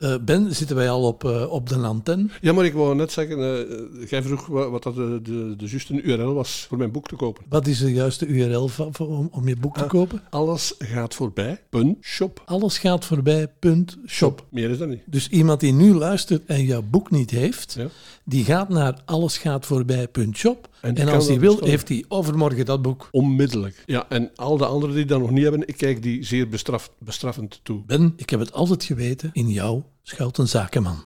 Eh, 0.00 0.14
ben, 0.20 0.54
zitten 0.54 0.76
wij 0.76 0.90
al 0.90 1.02
op, 1.02 1.24
eh, 1.24 1.50
op 1.50 1.68
de 1.68 1.76
antenne? 1.76 2.26
Ja, 2.40 2.52
maar 2.52 2.64
ik 2.64 2.72
wou 2.72 2.94
net 2.94 3.12
zeggen, 3.12 3.38
uh, 3.38 4.08
jij 4.08 4.22
vroeg 4.22 4.46
wat, 4.46 4.82
dat 4.82 4.94
de, 4.94 5.20
de, 5.22 5.54
de 5.56 5.66
juiste 5.68 6.02
URL 6.02 6.34
was 6.34 6.64
voor 6.68 6.78
mijn 6.78 6.90
boek 6.90 7.08
te 7.08 7.16
kopen. 7.16 7.44
Wat 7.48 7.66
is 7.66 7.78
de 7.78 7.92
juiste 7.92 8.26
URL 8.26 8.68
van, 8.68 8.94
voor, 8.94 9.08
om, 9.08 9.28
om 9.32 9.48
je 9.48 9.56
boek 9.56 9.76
te 9.76 9.82
Ah, 9.82 9.88
kopen? 9.88 10.22
Alles 10.30 10.74
gaat 10.78 11.14
voorbij, 11.14 11.60
punt, 11.70 11.96
shop. 12.00 12.42
Alles 12.44 12.78
gaat 12.78 13.04
voorbij, 13.04 13.48
punt, 13.58 13.96
shop. 14.06 14.44
Meer 14.50 14.70
is 14.70 14.78
dat 14.78 14.88
niet. 14.88 15.02
Dus 15.06 15.28
iemand 15.28 15.60
die 15.60 15.72
nu 15.72 15.94
luistert 15.94 16.42
en 16.46 16.64
jouw 16.64 16.82
boek 16.82 17.10
niet 17.10 17.30
heeft, 17.30 17.74
Ja. 17.78 17.86
die 18.24 18.44
gaat 18.44 18.68
naar 18.68 19.00
allesgaatvoorbij.shop. 19.04 20.68
En, 20.80 21.08
als 21.08 21.26
hij 21.26 21.38
wil, 21.38 21.48
bestellen. 21.48 21.70
heeft 21.70 21.88
hij 21.88 22.04
overmorgen 22.08 22.64
dat 22.64 22.82
boek. 22.82 23.08
Onmiddellijk. 23.10 23.82
Ja, 23.86 24.06
en 24.08 24.30
al 24.34 24.56
de 24.56 24.66
anderen 24.66 24.94
die 24.94 25.04
dat 25.04 25.20
nog 25.20 25.30
niet 25.30 25.42
hebben, 25.42 25.68
ik 25.68 25.76
kijk 25.76 26.02
die 26.02 26.24
zeer 26.24 26.48
bestraf, 26.48 26.90
bestraffend 26.98 27.60
toe. 27.62 27.82
Ben, 27.86 28.12
ik 28.16 28.30
heb 28.30 28.40
het 28.40 28.52
altijd 28.52 28.84
geweten, 28.84 29.30
in 29.32 29.48
jou 29.48 29.82
schuilt 30.02 30.38
een 30.38 30.48
zakenman. 30.48 31.04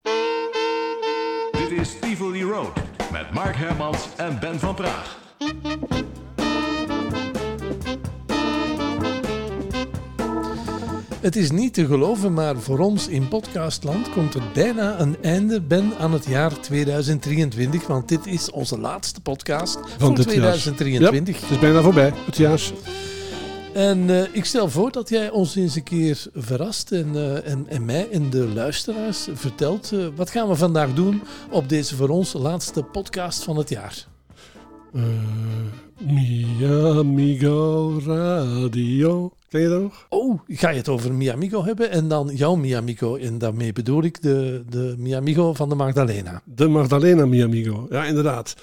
Dit 1.52 1.80
is 1.80 2.00
Tivoli 2.00 2.44
Road 2.44 2.74
met 3.12 3.34
Mark 3.34 3.56
Hermans 3.56 4.08
en 4.18 4.40
Ben 4.40 4.60
van 4.60 4.76
Praag. 4.76 5.20
Het 11.22 11.36
is 11.36 11.52
niet 11.52 11.74
te 11.74 11.86
geloven, 11.86 12.34
maar 12.34 12.58
voor 12.58 12.80
ons 12.80 13.08
in 13.08 13.28
podcastland 13.28 14.10
komt 14.10 14.34
er 14.34 14.42
bijna 14.54 15.00
een 15.00 15.18
einde, 15.22 15.62
Ben, 15.62 15.92
aan 16.00 16.14
het 16.14 16.26
jaar 16.26 16.60
2023. 16.60 17.88
Want 17.88 18.08
dit 18.08 18.26
is 18.26 18.52
onze 18.52 18.80
laatste 18.80 19.22
podcast 19.22 19.80
van 19.98 20.16
jaar. 20.16 20.26
2023. 20.26 21.36
Ja, 21.36 21.42
het 21.42 21.52
is 21.52 21.60
bijna 21.60 21.82
voorbij, 21.82 22.14
het 22.26 22.38
jaar. 22.38 22.62
En 23.74 24.10
eh, 24.10 24.36
ik 24.36 24.46
stel 24.46 24.70
voor 24.70 24.92
dat 24.92 25.10
jij 25.10 25.30
ons 25.30 25.56
eens 25.56 25.76
een 25.76 25.84
keer 25.84 26.26
verrast 26.34 26.92
en, 26.92 27.16
eh, 27.16 27.52
en, 27.52 27.66
en 27.70 27.86
mij 27.86 28.10
en 28.10 28.30
de 28.30 28.48
luisteraars 28.48 29.28
vertelt. 29.34 29.92
eh, 29.92 30.06
wat 30.16 30.30
gaan 30.30 30.48
we 30.48 30.56
vandaag 30.56 30.94
doen 30.94 31.22
op 31.50 31.70
deze 31.70 31.96
voor 31.96 32.10
ons 32.10 32.34
laatste 32.34 32.84
podcast 32.84 33.44
van 33.44 33.58
het 33.58 33.70
jaar? 33.70 34.08
Eh, 34.94 35.02
mi 36.06 36.46
amigo 36.98 38.00
radio. 38.06 39.32
Ken 39.52 39.62
je 39.62 39.70
dat 39.70 39.82
nog? 39.82 40.06
Oh, 40.10 40.40
ga 40.48 40.70
je 40.70 40.78
het 40.78 40.90
over 40.90 41.14
Miamigo 41.14 41.64
hebben 41.64 41.90
en 41.90 42.08
dan 42.08 42.30
jouw 42.34 42.56
Miamigo. 42.56 43.16
En 43.16 43.38
daarmee 43.38 43.74
bedoel 43.74 44.04
ik 44.04 44.22
de, 44.22 44.64
de 44.70 44.96
Miamigo 44.98 45.54
van 45.54 45.70
de 45.70 45.76
Magdalena. 45.76 46.42
De 46.46 46.68
Magdalena 46.68 47.26
mi 47.26 47.44
amigo. 47.44 47.88
Ja, 47.90 48.06
inderdaad. 48.06 48.56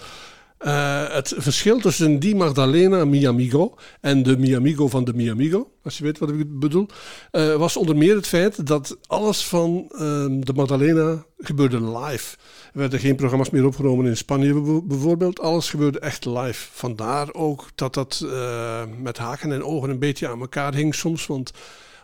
Eh, 0.59 1.05
het 1.15 1.35
verschil 1.37 1.79
tussen 1.81 2.19
die 2.19 2.37
Magdalena 2.37 3.05
mi 3.05 3.27
amigo 3.27 3.75
en 4.01 4.23
de 4.23 4.39
mi 4.39 4.57
amigo 4.57 4.89
van 4.89 5.05
de 5.05 5.15
mi 5.15 5.31
amigo, 5.31 5.71
als 5.83 5.99
je 5.99 6.05
weet 6.05 6.19
wat 6.19 6.29
ik 6.29 6.59
bedoel, 6.59 6.87
eh, 7.31 7.55
was 7.55 7.77
onder 7.77 7.97
meer 7.97 8.15
het 8.17 8.27
feit 8.27 8.67
dat 8.67 8.97
alles 9.07 9.45
van 9.47 9.87
ehm, 9.99 10.41
de 10.41 10.53
Magdalena 10.53 11.25
gebeurde 11.39 11.81
live. 11.99 12.37
Er 12.73 12.79
werden 12.79 13.01
geen 13.01 13.17
programma's 13.17 13.51
meer 13.51 13.67
opgenomen 13.67 14.07
in 14.07 14.17
Spanje 14.17 14.53
bijvo- 14.53 14.83
bijvoorbeeld. 14.83 15.41
Alles 15.41 15.71
gebeurde 15.71 15.99
echt 16.01 16.25
live. 16.25 16.67
Vandaar 16.73 17.35
ook 17.35 17.65
dat 17.75 17.95
dat 17.95 18.25
eh, 18.31 18.83
met 19.03 19.19
haken 19.19 19.53
en 19.53 19.65
ogen 19.65 19.91
een 19.91 19.99
beetje 19.99 20.29
aan 20.29 20.41
elkaar 20.41 20.75
hing 20.75 20.95
soms. 20.95 21.27
Want 21.27 21.53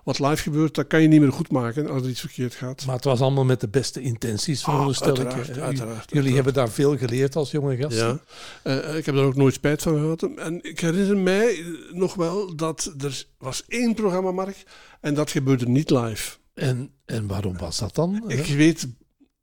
wat 0.05 0.19
live 0.19 0.36
gebeurt, 0.42 0.74
dat 0.74 0.86
kan 0.86 1.02
je 1.02 1.08
niet 1.08 1.20
meer 1.20 1.33
goed 1.33 1.50
maken 1.50 1.88
als 1.91 2.02
er 2.02 2.08
iets 2.08 2.20
verkeerd 2.20 2.55
gaat. 2.55 2.86
Maar 2.86 2.94
het 2.94 3.05
was 3.05 3.20
allemaal 3.20 3.44
met 3.44 3.60
de 3.60 3.69
beste 3.69 4.00
intenties, 4.00 4.64
Ah, 4.64 4.70
veronderstel 4.70 5.08
ik. 5.11 5.16
uiteraard, 5.19 5.48
Eh, 5.48 5.62
uiteraard, 5.62 5.74
Jullie 5.77 5.96
uiteraard. 6.14 6.34
hebben 6.34 6.55
daar 6.55 6.70
veel 6.70 6.96
geleerd 6.96 7.36
als 7.36 7.50
jonge 7.50 7.77
gasten. 7.77 8.20
Ja, 8.64 8.80
Eh, 8.83 8.96
ik 8.96 9.06
heb 9.06 9.14
daar 9.14 9.24
ook 9.24 9.34
nooit 9.36 9.55
spijt 9.55 9.83
van 9.83 9.94
gehad. 9.98 10.22
En 10.36 10.58
ik 10.62 10.80
herinner 10.80 11.16
mij 11.16 11.64
nog 11.92 12.14
wel 12.14 12.55
dat 12.56 12.94
er 12.98 13.27
was 13.38 13.64
één 13.69 13.94
programma, 13.94 14.33
Mark, 14.33 14.62
en 15.00 15.14
dat 15.14 15.30
gebeurde 15.30 15.69
niet 15.69 15.91
live. 15.91 16.36
En, 16.55 16.91
en 17.05 17.27
waarom 17.27 17.56
was 17.58 17.78
dat 17.78 17.94
dan? 17.94 18.24
Ik 18.27 18.46
weet 18.46 18.89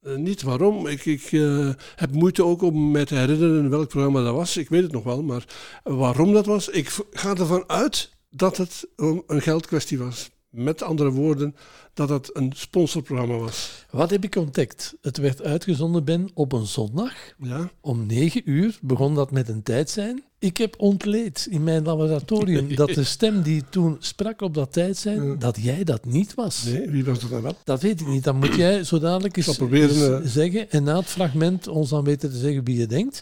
eh, 0.02 0.16
niet 0.16 0.42
waarom. 0.42 0.88
Ik, 0.88 1.06
ik 1.06 1.23
eh, 1.31 1.70
heb 1.96 2.12
moeite 2.12 2.44
ook 2.44 2.62
om 2.62 2.92
me 2.92 3.06
te 3.06 3.16
herinneren 3.16 3.70
welk 3.70 3.88
programma 3.88 4.23
dat 4.23 4.34
was. 4.36 4.58
Ik 4.58 4.70
weet 4.70 4.84
het 4.84 4.92
nog 4.92 5.03
wel, 5.03 5.23
maar 5.23 5.46
waarom 5.84 6.34
dat 6.34 6.46
was, 6.46 6.70
ik 6.70 6.90
ga 7.12 7.36
ervan 7.36 7.63
uit 7.69 8.09
dat 8.30 8.57
het 8.57 8.88
een 8.97 9.24
geldkwestie 9.41 9.97
was. 9.97 10.30
Met 10.51 10.81
andere 10.81 11.09
woorden, 11.12 11.56
dat 11.94 12.09
het 12.09 12.29
een 12.34 12.51
sponsorprogramma 12.56 13.35
was. 13.38 13.85
Wat 13.89 14.09
heb 14.09 14.23
ik 14.23 14.35
ontdekt? 14.35 14.95
Het 15.01 15.17
werd 15.17 15.41
uitgezonden, 15.41 16.03
Ben, 16.03 16.29
op 16.34 16.51
een 16.51 16.66
zondag. 16.66 17.13
Ja? 17.38 17.72
Om 17.81 18.06
negen 18.06 18.41
uur 18.45 18.78
begon 18.81 19.16
dat 19.16 19.31
met 19.31 19.50
een 19.50 19.63
tijd 19.63 19.89
zijn. 19.89 20.23
Ik 20.39 20.57
heb 20.57 20.75
ontleed 20.78 21.47
in 21.50 21.63
mijn 21.63 21.84
laboratorium 21.84 22.75
dat 22.75 22.89
de 22.89 23.03
stem 23.03 23.41
die 23.41 23.63
toen 23.69 23.95
sprak 24.00 24.41
op 24.41 24.53
dat 24.53 24.73
tijd 24.73 24.97
zijn, 24.97 25.23
Ja. 25.23 25.35
dat 25.35 25.57
jij 25.62 25.84
dat 25.84 26.06
niet 26.06 26.34
was. 26.34 26.63
Nee, 26.63 26.89
wie 26.89 27.06
was 27.06 27.19
dat 27.19 27.29
dan 27.29 27.41
wel? 27.41 27.56
Dat 27.63 27.81
weet 27.81 28.01
ik 28.01 28.07
niet. 28.07 28.23
Dan 28.23 28.38
moet 28.38 28.56
jij 28.56 28.83
zo 28.83 29.00
dadelijk 29.00 29.38
eens, 29.38 29.57
proberen, 29.57 29.89
eens 29.89 30.25
eh. 30.25 30.31
zeggen 30.31 30.72
en 30.72 30.83
na 30.83 30.95
het 30.97 31.06
fragment 31.06 31.68
ons 31.68 31.89
dan 31.89 32.03
weten 32.03 32.31
te 32.31 32.38
zeggen 32.38 32.63
wie 32.63 32.78
je 32.78 32.88
denkt. 32.88 33.22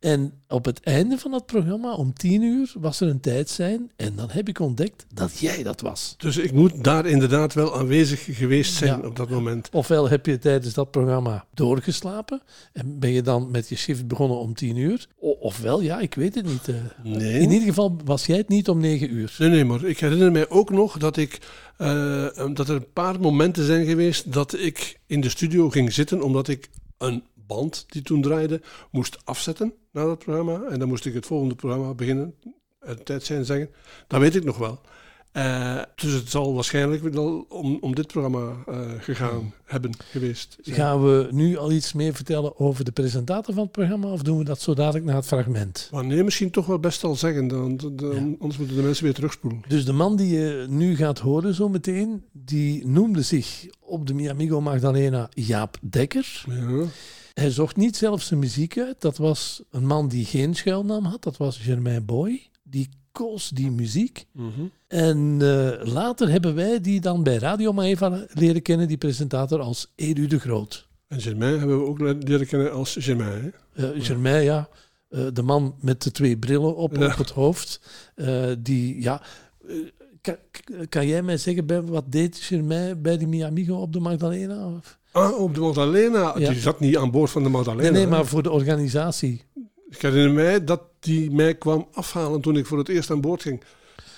En 0.00 0.32
op 0.48 0.64
het 0.64 0.80
einde 0.80 1.18
van 1.18 1.32
het 1.32 1.46
programma, 1.46 1.94
om 1.94 2.12
tien 2.12 2.42
uur, 2.42 2.72
was 2.78 3.00
er 3.00 3.08
een 3.08 3.20
tijd 3.20 3.50
zijn. 3.50 3.90
En 3.96 4.16
dan 4.16 4.30
heb 4.30 4.48
ik 4.48 4.58
ontdekt 4.60 5.06
dat 5.14 5.38
jij 5.38 5.62
dat 5.62 5.80
was. 5.80 6.14
Dus 6.18 6.36
ik 6.36 6.52
moet 6.52 6.84
daar 6.84 7.06
inderdaad 7.06 7.54
wel 7.54 7.76
aanwezig 7.78 8.28
geweest 8.36 8.74
zijn 8.74 9.00
Ja. 9.00 9.06
op 9.08 9.16
dat 9.16 9.30
moment. 9.30 9.68
Ofwel 9.72 10.08
heb 10.08 10.26
je 10.26 10.38
tijdens 10.38 10.74
dat 10.74 10.90
programma 10.90 11.44
doorgeslapen 11.54 12.42
en 12.72 12.98
ben 12.98 13.10
je 13.10 13.22
dan 13.22 13.50
met 13.50 13.68
je 13.68 13.76
shift 13.76 14.06
begonnen 14.08 14.38
om 14.38 14.54
tien 14.54 14.76
uur. 14.76 15.06
Ofwel, 15.18 15.80
ja, 15.80 16.00
ik 16.00 16.14
weet 16.14 16.34
het 16.34 16.46
niet. 16.46 16.68
eh. 16.68 16.74
Nee. 17.02 17.40
In 17.40 17.50
ieder 17.50 17.68
geval 17.68 17.96
was 18.04 18.26
jij 18.26 18.36
het 18.36 18.48
niet 18.48 18.68
om 18.68 18.78
negen 18.80 19.12
uur. 19.14 19.34
Nee, 19.38 19.48
nee, 19.48 19.64
maar 19.64 19.84
ik 19.84 20.00
herinner 20.00 20.32
mij 20.32 20.48
ook 20.50 20.70
nog 20.70 20.98
dat, 20.98 21.16
ik, 21.16 21.38
eh, 21.76 22.26
dat 22.54 22.68
er 22.68 22.74
een 22.74 22.92
paar 22.92 23.20
momenten 23.20 23.64
zijn 23.64 23.86
geweest 23.86 24.32
dat 24.32 24.58
ik 24.58 25.00
in 25.06 25.20
de 25.20 25.28
studio 25.28 25.70
ging 25.70 25.92
zitten 25.92 26.22
omdat 26.22 26.48
ik 26.48 26.68
een 26.98 27.22
band 27.46 27.84
die 27.88 28.02
toen 28.02 28.22
draaide 28.22 28.60
moest 28.90 29.18
afzetten 29.24 29.72
na 29.92 30.04
dat 30.04 30.18
programma. 30.18 30.62
En 30.70 30.78
dan 30.78 30.88
moest 30.88 31.06
ik 31.06 31.14
het 31.14 31.26
volgende 31.26 31.54
programma 31.54 31.94
beginnen, 31.94 32.34
uit 32.80 33.04
tijd 33.04 33.24
zijn 33.24 33.44
zeggen. 33.44 33.68
Dat 34.06 34.20
weet 34.20 34.34
ik 34.36 34.44
nog 34.44 34.58
wel. 34.58 34.80
Eh, 35.32 35.82
dus 35.94 36.12
het 36.12 36.30
zal 36.30 36.54
waarschijnlijk 36.54 37.02
wel 37.02 37.46
om, 37.48 37.78
om 37.80 37.94
dit 37.94 38.06
programma 38.06 38.52
eh, 38.66 38.90
gegaan 38.98 39.54
hebben 39.64 39.90
geweest. 40.10 40.56
zijn. 40.60 40.76
Gaan 40.76 41.02
we 41.04 41.28
nu 41.30 41.56
al 41.56 41.72
iets 41.72 41.92
meer 41.92 42.14
vertellen 42.14 42.58
over 42.58 42.84
de 42.84 42.92
presentator 42.92 43.54
van 43.54 43.62
het 43.62 43.72
programma 43.72 44.06
of 44.08 44.22
doen 44.22 44.38
we 44.38 44.44
dat 44.44 44.60
zo 44.60 44.74
dadelijk 44.74 45.04
na 45.04 45.14
het 45.14 45.26
fragment? 45.26 45.88
Maar 45.92 46.04
nee, 46.04 46.22
misschien 46.24 46.50
toch 46.50 46.66
wel 46.66 46.78
best 46.78 47.04
al 47.04 47.14
zeggen, 47.14 47.48
dan, 47.48 47.76
dan- 47.76 48.36
anders 48.38 48.58
moeten 48.58 48.76
de 48.76 48.82
mensen 48.82 49.04
weer 49.04 49.14
terugspoelen. 49.14 49.62
Dus 49.68 49.84
de 49.84 49.92
man 49.92 50.16
die 50.16 50.38
je 50.38 50.66
nu 50.68 50.96
gaat 50.96 51.18
horen 51.18 51.54
zo 51.54 51.68
meteen, 51.68 52.24
die 52.32 52.86
noemde 52.86 53.22
zich 53.22 53.66
op 53.80 54.06
de 54.06 54.14
Miamigo 54.14 54.60
Magdalena 54.60 55.28
Jaap 55.34 55.76
Dekker. 55.82 56.44
Ja. 56.48 56.84
Hij 57.40 57.50
zocht 57.50 57.76
niet 57.76 57.96
zelf 57.96 58.22
zijn 58.22 58.40
muziek 58.40 58.78
uit. 58.78 59.00
Dat 59.00 59.16
was 59.16 59.62
een 59.70 59.86
man 59.86 60.08
die 60.08 60.24
geen 60.24 60.54
schuilnaam 60.54 61.04
had. 61.04 61.22
Dat 61.22 61.36
was 61.36 61.58
Germain 61.58 62.04
Boy. 62.04 62.48
Die 62.62 62.88
koos 63.12 63.48
die 63.48 63.70
muziek. 63.70 64.26
Mhm. 64.32 64.50
En 64.88 65.36
eh, 65.40 65.86
later 65.92 66.28
hebben 66.30 66.54
wij 66.54 66.80
die 66.80 67.00
dan 67.00 67.22
bij 67.22 67.36
Radio 67.36 67.72
Maeva 67.72 68.26
leren 68.32 68.62
kennen, 68.62 68.88
die 68.88 68.96
presentator, 68.96 69.60
als 69.60 69.92
Edu 69.94 70.26
de 70.26 70.38
Groot. 70.38 70.88
En 71.08 71.20
Germain 71.20 71.58
hebben 71.58 71.78
we 71.78 71.84
ook 71.86 71.98
leren 72.00 72.46
kennen 72.46 72.72
als 72.72 72.96
Germain. 73.00 73.52
Hè? 73.72 73.90
Eh 73.94 74.04
Germain, 74.04 74.44
ja, 74.44 74.68
eh, 75.08 75.26
de 75.32 75.42
man 75.42 75.74
met 75.80 76.02
de 76.02 76.10
twee 76.10 76.38
brillen 76.38 76.76
op, 76.76 76.96
Ja. 76.96 77.06
op 77.06 77.16
het 77.18 77.30
hoofd. 77.30 77.80
die, 78.58 79.02
ja, 79.02 79.22
kan, 80.20 80.36
kan 80.88 81.06
jij 81.06 81.22
mij 81.22 81.36
zeggen, 81.36 81.66
bij, 81.66 81.82
wat 81.82 82.12
deed 82.12 82.36
Germain 82.36 83.02
bij 83.02 83.18
die 83.18 83.26
Miamigo 83.28 83.74
op 83.74 83.92
de 83.92 84.00
Magdalena? 84.00 84.66
Of- 84.76 84.98
Ah, 85.16 85.40
op 85.40 85.54
de 85.54 85.60
Magdalena. 85.60 86.34
Ja. 86.38 86.50
Die 86.50 86.60
zat 86.60 86.80
niet 86.80 86.96
aan 86.96 87.10
boord 87.10 87.30
van 87.30 87.42
de 87.42 87.48
Magdalena. 87.48 87.82
Nee, 87.82 87.92
nee, 87.92 88.06
maar 88.06 88.26
voor 88.26 88.42
de 88.42 88.50
organisatie. 88.50 89.42
Ik 89.88 90.02
herinner 90.02 90.32
mij 90.32 90.64
dat 90.64 90.80
die 91.00 91.30
mij 91.30 91.54
kwam 91.54 91.88
afhalen 91.92 92.40
toen 92.40 92.56
ik 92.56 92.66
voor 92.66 92.78
het 92.78 92.88
eerst 92.88 93.10
aan 93.10 93.20
boord 93.20 93.42
ging. 93.42 93.62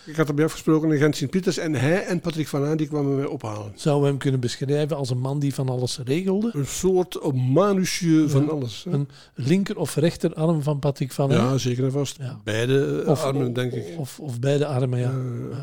Ik 0.09 0.17
had 0.17 0.29
erbij 0.29 0.45
afgesproken 0.45 0.93
in 0.93 0.99
Gent-Sint-Pieters 0.99 1.59
en 1.59 1.75
hij 1.75 2.05
en 2.05 2.21
Patrick 2.21 2.49
van 2.49 2.65
Aan 2.65 2.77
die 2.77 2.87
kwamen 2.87 3.17
mij 3.17 3.25
ophalen. 3.25 3.73
Zouden 3.75 4.03
we 4.05 4.09
hem 4.09 4.19
kunnen 4.19 4.41
beschrijven 4.41 4.97
als 4.97 5.11
een 5.11 5.19
man 5.21 5.39
die 5.39 5.55
van 5.55 5.69
alles 5.69 5.99
regelde? 6.05 6.51
Een 6.55 6.67
soort 6.67 7.33
manusje 7.35 8.25
van 8.29 8.43
Ja. 8.45 8.49
alles. 8.51 8.85
hè. 8.85 8.91
Een 8.93 9.09
linker 9.35 9.77
of 9.79 9.95
rechterarm 9.95 10.63
van 10.63 10.79
Patrick 10.79 11.13
van 11.13 11.31
Eyck? 11.31 11.41
Ja, 11.41 11.59
zeker 11.59 11.85
en 11.85 11.93
vast. 11.93 12.17
Ja. 12.19 12.41
Beide 12.45 13.03
eh, 13.05 13.11
Of, 13.11 13.23
armen, 13.23 13.53
denk 13.53 13.73
ik. 13.73 13.85
Of, 13.99 14.21
of 14.21 14.41
beide 14.41 14.67
armen, 14.67 14.99
ja. 14.99 15.15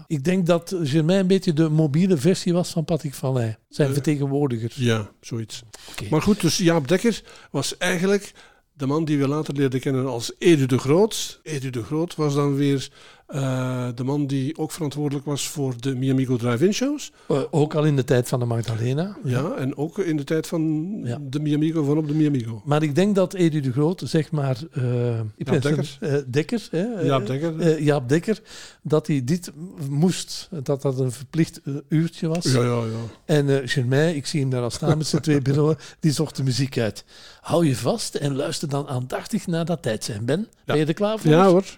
Ik 0.08 0.24
denk 0.24 0.46
dat 0.46 0.76
Germain 0.84 1.20
een 1.20 1.28
beetje 1.28 1.54
de 1.54 1.70
mobiele 1.70 2.18
versie 2.18 2.54
was 2.54 2.70
van 2.70 2.86
Patrick 2.86 3.14
van 3.14 3.40
Eyck. 3.40 3.58
Zijn 3.70 3.88
Eh, 3.88 3.94
vertegenwoordiger. 3.94 4.72
ja, 4.76 5.10
zoiets. 5.22 5.64
Maar 6.10 6.22
goed, 6.22 6.42
dus 6.42 6.58
Jaap 6.58 6.88
Dekker 6.88 7.22
was 7.52 7.78
eigenlijk 7.78 8.32
de 8.74 8.86
man 8.86 9.06
die 9.06 9.18
we 9.18 9.28
later 9.28 9.54
leerden 9.54 9.80
kennen 9.80 10.06
als 10.06 10.32
Edu 10.38 10.66
de 10.66 10.78
Groot. 10.78 11.40
Edu 11.44 11.70
de 11.70 11.84
Groot 11.84 12.16
was 12.16 12.36
dan 12.36 12.56
weer 12.56 12.90
Eh, 13.26 13.88
de 13.96 14.04
man 14.04 14.28
die 14.28 14.58
ook 14.58 14.72
verantwoordelijk 14.72 15.26
was 15.26 15.48
voor 15.48 15.74
de 15.82 15.96
Miamigo 15.96 16.38
Drive-In 16.38 16.74
shows. 16.74 17.12
Eh, 17.28 17.42
ook 17.52 17.74
al 17.76 17.84
in 17.84 17.96
de 17.96 18.04
tijd 18.04 18.28
van 18.28 18.40
de 18.40 18.46
Magdalena. 18.46 19.18
Ja, 19.24 19.52
en 19.56 19.78
ook 19.78 20.00
in 20.00 20.18
de 20.18 20.24
tijd 20.24 20.48
van 20.48 20.92
Ja. 21.04 21.18
de 21.22 21.40
Miamigo 21.40 21.84
van 21.84 21.98
op 21.98 22.08
de 22.08 22.14
Miamigo. 22.14 22.62
Maar 22.66 22.84
ik 22.84 22.96
denk 22.96 23.16
dat 23.16 23.34
Edu 23.34 23.60
de 23.60 23.72
Groot, 23.72 24.02
zeg 24.06 24.32
maar... 24.32 24.58
eh 24.72 25.20
ik 25.36 25.46
ben 25.46 25.62
Dekker. 25.62 25.98
Dekker, 26.30 26.68
hè, 26.72 26.86
Jaap 27.02 27.28
Dekker. 27.28 27.82
Jaap 27.82 28.10
Dekker, 28.10 28.42
dat 28.82 29.08
hij 29.08 29.24
dit 29.24 29.52
moest. 29.90 30.50
Dat 30.64 30.82
dat 30.82 31.00
een 31.00 31.12
verplicht 31.12 31.62
uurtje 31.90 32.28
was. 32.28 32.44
Ja, 32.52 32.62
ja, 32.64 32.76
ja. 32.84 32.86
En 33.26 33.50
eh 33.50 33.62
Germain, 33.66 34.16
ik 34.16 34.26
zie 34.26 34.40
hem 34.42 34.50
daar 34.50 34.62
al 34.64 34.70
staan 34.70 34.98
met 34.98 35.08
zijn 35.08 35.22
twee 35.22 35.42
bureaus, 35.48 35.76
die 36.00 36.12
zocht 36.12 36.36
de 36.36 36.44
muziek 36.44 36.78
uit. 36.78 37.06
Hou 37.42 37.66
je 37.68 37.76
vast 37.76 38.16
en 38.16 38.36
luister 38.36 38.70
dan 38.70 38.88
aandachtig 38.88 39.48
naar 39.48 39.66
dat 39.66 39.82
tijd 39.82 40.04
zijn. 40.04 40.26
Ben, 40.26 40.48
ben 40.66 40.78
je 40.78 40.86
er 40.86 40.94
klaar 40.94 41.20
voor? 41.20 41.32
Ja 41.32 41.48
hoor. 41.48 41.78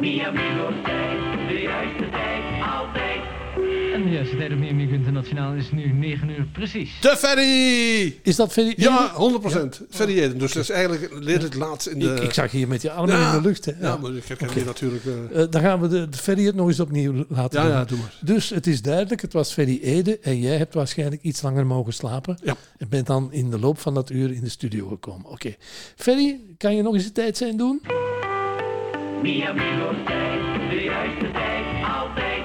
Miamigo's 0.00 0.74
tijd, 0.84 1.48
de 1.48 1.60
juiste 1.60 2.08
tijd, 2.10 2.62
altijd. 2.80 3.20
En 3.94 4.02
de 4.02 4.10
juiste 4.10 4.36
tijd 4.36 4.52
op 4.52 4.58
Miami 4.58 4.88
Internationaal 4.92 5.54
is 5.54 5.70
nu 5.70 5.92
9 5.92 6.28
uur 6.28 6.46
precies. 6.52 7.00
De 7.00 7.16
ferry! 7.16 8.18
Is 8.22 8.36
dat 8.36 8.52
Ferry? 8.52 8.74
Ja, 8.76 9.12
100%. 9.14 9.80
Ferry 9.90 10.18
Eden. 10.22 10.38
Dus 10.38 10.52
dat 10.52 10.62
is 10.62 10.70
eigenlijk 10.70 11.12
redelijk 11.24 11.54
laat 11.54 11.86
in 11.86 11.98
de... 11.98 12.14
Ik, 12.14 12.20
ik 12.22 12.32
zag 12.32 12.52
je 12.52 12.66
met 12.66 12.82
je 12.82 12.90
armen 12.90 13.16
Ja. 13.18 13.32
in 13.34 13.42
de 13.42 13.48
lucht. 13.48 13.64
Hè? 13.64 13.72
Ja, 13.72 13.86
Ja. 13.86 13.96
maar 13.96 14.14
ik 14.14 14.24
herken 14.24 14.48
Oké. 14.48 14.58
je 14.58 14.64
natuurlijk... 14.64 15.04
eh, 15.04 15.42
Eh, 15.42 15.50
dan 15.50 15.60
gaan 15.62 15.80
we 15.80 15.88
de, 15.88 16.08
de 16.08 16.16
Ferry 16.16 16.44
het 16.44 16.54
nog 16.54 16.68
eens 16.68 16.80
opnieuw 16.80 17.24
laten 17.28 17.60
ja, 17.60 17.66
doen. 17.66 17.76
ja, 17.76 17.84
doe 17.84 17.98
maar. 17.98 18.14
Dus 18.20 18.50
het 18.50 18.66
is 18.66 18.82
duidelijk, 18.82 19.20
het 19.22 19.32
was 19.32 19.52
Ferry 19.52 19.78
Ede 19.82 20.18
en 20.22 20.40
jij 20.40 20.56
hebt 20.56 20.74
waarschijnlijk 20.74 21.22
iets 21.22 21.42
langer 21.42 21.66
mogen 21.66 21.92
slapen. 21.92 22.38
Ja. 22.44 22.56
En 22.78 22.88
bent 22.88 23.06
dan 23.06 23.32
in 23.32 23.50
de 23.50 23.58
loop 23.58 23.78
van 23.78 23.94
dat 23.94 24.10
uur 24.10 24.32
in 24.32 24.40
de 24.42 24.48
studio 24.50 24.88
gekomen. 24.88 25.30
Oké. 25.30 25.54
Ferry, 25.96 26.40
kan 26.58 26.76
je 26.76 26.82
nog 26.82 26.94
eens 26.94 27.04
de 27.04 27.12
tijd 27.12 27.36
zijn 27.36 27.56
doen? 27.56 27.80
Tijd, 29.22 30.70
de 30.70 30.82
juiste 30.84 31.30
tijd, 31.30 31.64
altijd. 31.98 32.42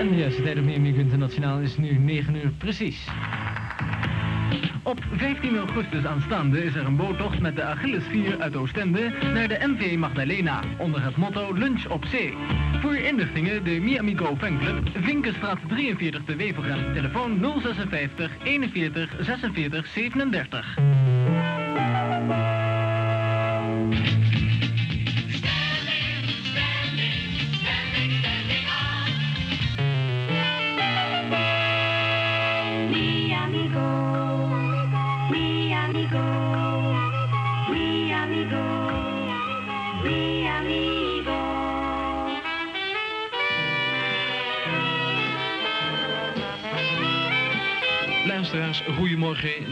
En 0.00 0.08
de 0.08 0.16
juiste 0.16 0.42
tijd 0.42 0.58
op 0.58 0.64
Miami 0.64 0.94
Internationaal 0.94 1.58
is 1.58 1.76
nu 1.76 1.98
9 1.98 2.34
uur 2.34 2.50
precies. 2.58 3.08
Op 4.82 5.04
15 5.12 5.56
augustus 5.56 6.04
aanstaande 6.04 6.64
is 6.64 6.74
er 6.74 6.86
een 6.86 6.96
boottocht 6.96 7.40
met 7.40 7.56
de 7.56 7.62
Achilles 7.62 8.04
4 8.08 8.40
uit 8.40 8.56
Oostende 8.56 9.12
naar 9.34 9.48
de 9.48 9.58
MV 9.62 9.96
Magdalena 9.96 10.62
onder 10.78 11.04
het 11.04 11.16
motto 11.16 11.52
Lunch 11.52 11.86
op 11.88 12.04
Zee. 12.04 12.34
Voor 12.80 12.96
inlichtingen 12.96 13.64
de 13.64 13.80
Miami 13.80 14.16
Go 14.16 14.36
Fanclub, 14.36 14.88
Vinkenstraat 14.94 15.58
43 15.68 16.22
te 16.24 16.36
Wevelgem, 16.36 16.94
telefoon 16.94 17.60
056 17.62 18.30
41 18.44 19.16
46 19.20 19.86
37. 19.86 20.78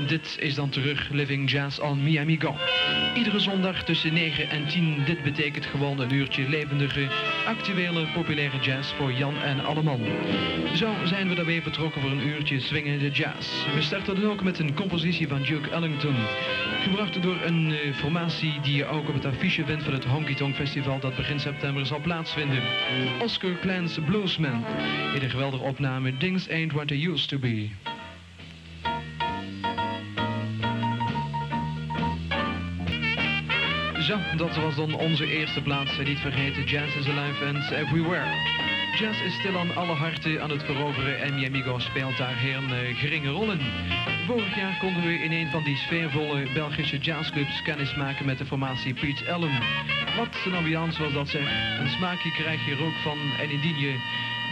Dit 0.06 0.37
is 0.40 0.55
dan 0.55 0.69
terug 0.69 1.08
Living 1.08 1.50
Jazz 1.50 1.78
on 1.78 2.02
Miami 2.02 2.40
Go. 2.40 2.56
Iedere 3.14 3.38
zondag 3.38 3.84
tussen 3.84 4.14
9 4.14 4.50
en 4.50 4.66
10. 4.66 5.02
Dit 5.05 5.22
betekent 5.22 5.66
gewoon 5.66 6.00
een 6.00 6.12
uurtje 6.12 6.49
levendige, 6.49 7.08
actuele, 7.46 8.06
populaire 8.14 8.58
jazz 8.60 8.93
voor 8.93 9.12
Jan 9.12 9.38
en 9.43 9.64
Alleman. 9.64 10.00
Zo 10.75 10.94
zijn 11.05 11.34
we 11.34 11.44
weer 11.44 11.62
betrokken 11.62 12.00
voor 12.00 12.10
een 12.10 12.26
uurtje 12.26 12.60
swingende 12.60 13.10
jazz. 13.10 13.64
We 13.75 13.82
starten 13.82 14.20
dan 14.20 14.31
ook 14.31 14.43
met 14.43 14.58
een 14.58 14.75
compositie 14.75 15.28
van 15.28 15.43
Duke 15.43 15.70
Ellington. 15.70 16.16
Gebracht 16.82 17.22
door 17.22 17.37
een 17.43 17.72
eh, 17.72 17.94
formatie 17.94 18.60
die 18.62 18.76
je 18.76 18.87
ook 18.87 19.08
op 19.08 19.14
het 19.14 19.25
affiche 19.25 19.64
vindt 19.64 19.84
van 19.84 19.93
het 19.93 20.05
Honky 20.05 20.34
Tonk 20.34 20.55
Festival 20.55 21.00
dat 21.00 21.16
begin 21.16 21.40
september 21.40 21.87
zal 21.87 22.00
plaatsvinden. 22.00 22.62
Oscar 23.20 23.50
Klein's 23.50 23.99
Bluesman. 24.06 24.64
In 25.14 25.22
een 25.22 25.31
geweldige 25.31 25.64
opname 25.64 26.16
Things 26.16 26.49
Ain't 26.49 26.72
What 26.72 26.88
They 26.88 27.06
Used 27.06 27.28
To 27.28 27.38
Be. 27.38 27.69
Zo, 34.08 34.19
dat 34.37 34.56
was 34.56 34.75
dan 34.75 34.94
onze 34.94 35.26
eerste 35.26 35.62
plaats. 35.62 35.99
Niet 35.99 36.19
vergeten, 36.19 36.64
Jazz 36.64 36.96
is 36.96 37.08
alive 37.08 37.44
and 37.44 37.70
everywhere. 37.70 38.26
Jazz 38.99 39.20
is 39.20 39.34
stil 39.34 39.58
aan 39.58 39.76
alle 39.76 39.93
harten 39.93 40.43
aan 40.43 40.50
het 40.50 40.62
veroveren 40.62 41.20
en 41.20 41.34
Miamigo 41.34 41.78
speelt 41.78 42.16
daar 42.16 42.37
heel 42.37 42.76
eh, 42.76 42.96
geringe 42.96 43.28
rol 43.28 43.52
in. 43.52 43.60
Vorig 44.26 44.56
jaar 44.56 44.78
konden 44.81 45.02
we 45.02 45.12
in 45.12 45.32
een 45.32 45.50
van 45.50 45.64
die 45.64 45.76
sfeervolle 45.76 46.52
Belgische 46.55 46.99
jazzclubs 46.99 47.62
kennis 47.62 47.94
maken 47.94 48.26
met 48.26 48.38
de 48.38 48.46
formatie 48.46 48.94
Pete 48.94 49.32
Allen. 49.32 49.62
Wat 50.16 50.37
een 50.44 50.55
ambiance 50.55 51.02
was 51.02 51.12
dat 51.12 51.28
zeg. 51.28 51.78
Een 51.81 51.90
smaakje 51.90 52.32
krijg 52.32 52.66
je 52.66 52.72
er 52.72 52.82
ook 52.82 52.99
van 53.02 53.19
en 53.40 53.50
indien 53.50 53.78
je 53.78 54.00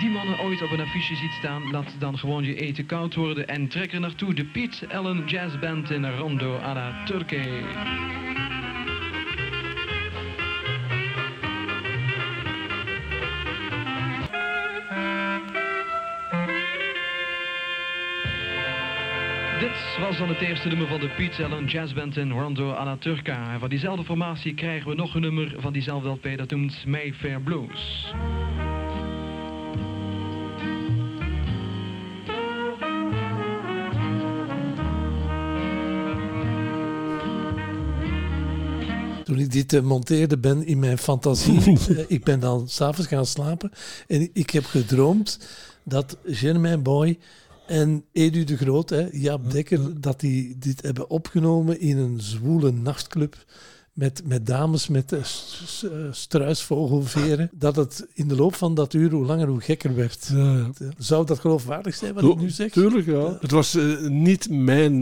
die 0.00 0.10
mannen 0.10 0.38
ooit 0.38 0.62
op 0.62 0.70
een 0.70 0.80
affiche 0.80 1.16
ziet 1.16 1.32
staan, 1.38 1.70
laat 1.70 1.94
dan 1.98 2.18
gewoon 2.18 2.44
je 2.44 2.54
eten 2.54 2.86
koud 2.86 3.14
worden 3.14 3.48
en 3.48 3.68
trek 3.68 3.92
er 3.92 4.00
naartoe 4.00 4.34
de 4.34 4.44
Pete 4.44 4.94
Allen 4.94 5.26
Jazz 5.26 5.58
Band 5.58 5.90
in 5.90 6.10
Rondo 6.10 6.56
à 6.56 6.74
la 6.74 7.04
Turkey. 7.04 7.64
Was 20.18 20.26
dan 20.26 20.36
het 20.36 20.48
eerste 20.48 20.68
nummer 20.68 20.88
van 20.88 21.00
de 21.00 21.08
Pete 21.08 21.44
Allen 21.44 21.64
Jazz 21.64 21.92
Band 21.92 22.16
in 22.16 22.30
Rondo 22.30 22.72
à 22.72 22.84
la 22.84 22.96
Turca. 22.96 23.52
En 23.52 23.60
van 23.60 23.68
diezelfde 23.68 24.04
formatie 24.04 24.54
krijgen 24.54 24.90
we 24.90 24.94
nog 24.94 25.14
een 25.14 25.20
nummer 25.20 25.54
van 25.58 25.72
diezelfde 25.72 26.08
LP 26.08 26.28
dat 26.36 26.50
noemt 26.50 26.86
Mayfair 26.86 27.40
Blues. 27.40 28.12
Toen 39.24 39.38
ik 39.38 39.52
dit 39.52 39.72
eh, 39.72 39.82
monteerde 39.82 40.38
ben 40.38 40.66
in 40.66 40.78
mijn 40.78 40.98
fantasie, 40.98 41.60
eh, 41.88 42.04
ik 42.08 42.24
ben 42.24 42.40
dan 42.40 42.68
s'avonds 42.68 43.08
gaan 43.08 43.26
slapen 43.26 43.70
en 44.06 44.30
ik 44.32 44.50
heb 44.50 44.64
gedroomd 44.64 45.48
dat 45.84 46.18
Germain 46.24 46.82
Boy 46.82 47.18
en 47.66 48.04
Edu 48.12 48.44
de 48.44 48.56
Groot, 48.56 48.90
hè, 48.90 49.08
Jaap 49.10 49.50
Dekker, 49.50 50.00
dat 50.00 50.20
die 50.20 50.58
dit 50.58 50.82
hebben 50.82 51.10
opgenomen 51.10 51.80
in 51.80 51.96
een 51.96 52.20
zwoele 52.20 52.72
nachtclub 52.72 53.44
met, 53.96 54.22
met 54.24 54.46
dames 54.46 54.88
met 54.88 55.12
eh, 55.12 55.18
eh, 55.20 55.90
struisvogelveren. 56.10 57.50
Dat 57.52 57.76
het 57.76 58.06
in 58.14 58.28
de 58.28 58.36
loop 58.36 58.54
van 58.54 58.74
dat 58.74 58.92
uur 58.92 59.10
hoe 59.10 59.26
langer 59.26 59.46
hoe 59.48 59.60
gekker 59.60 59.94
werd. 59.94 60.30
Ja, 60.32 60.70
Zou 60.98 61.26
dat 61.26 61.38
geloofwaardig 61.38 61.94
zijn 61.94 62.14
wat 62.14 62.22
ja. 62.24 62.30
ik 62.30 62.36
nu 62.38 62.50
zeg? 62.50 62.72
Tuurlijk, 62.72 63.06
ja. 63.06 63.36
Het 63.40 63.50
was 63.50 63.74
eh, 63.74 64.00
niet 64.08 64.50
mijn 64.50 64.98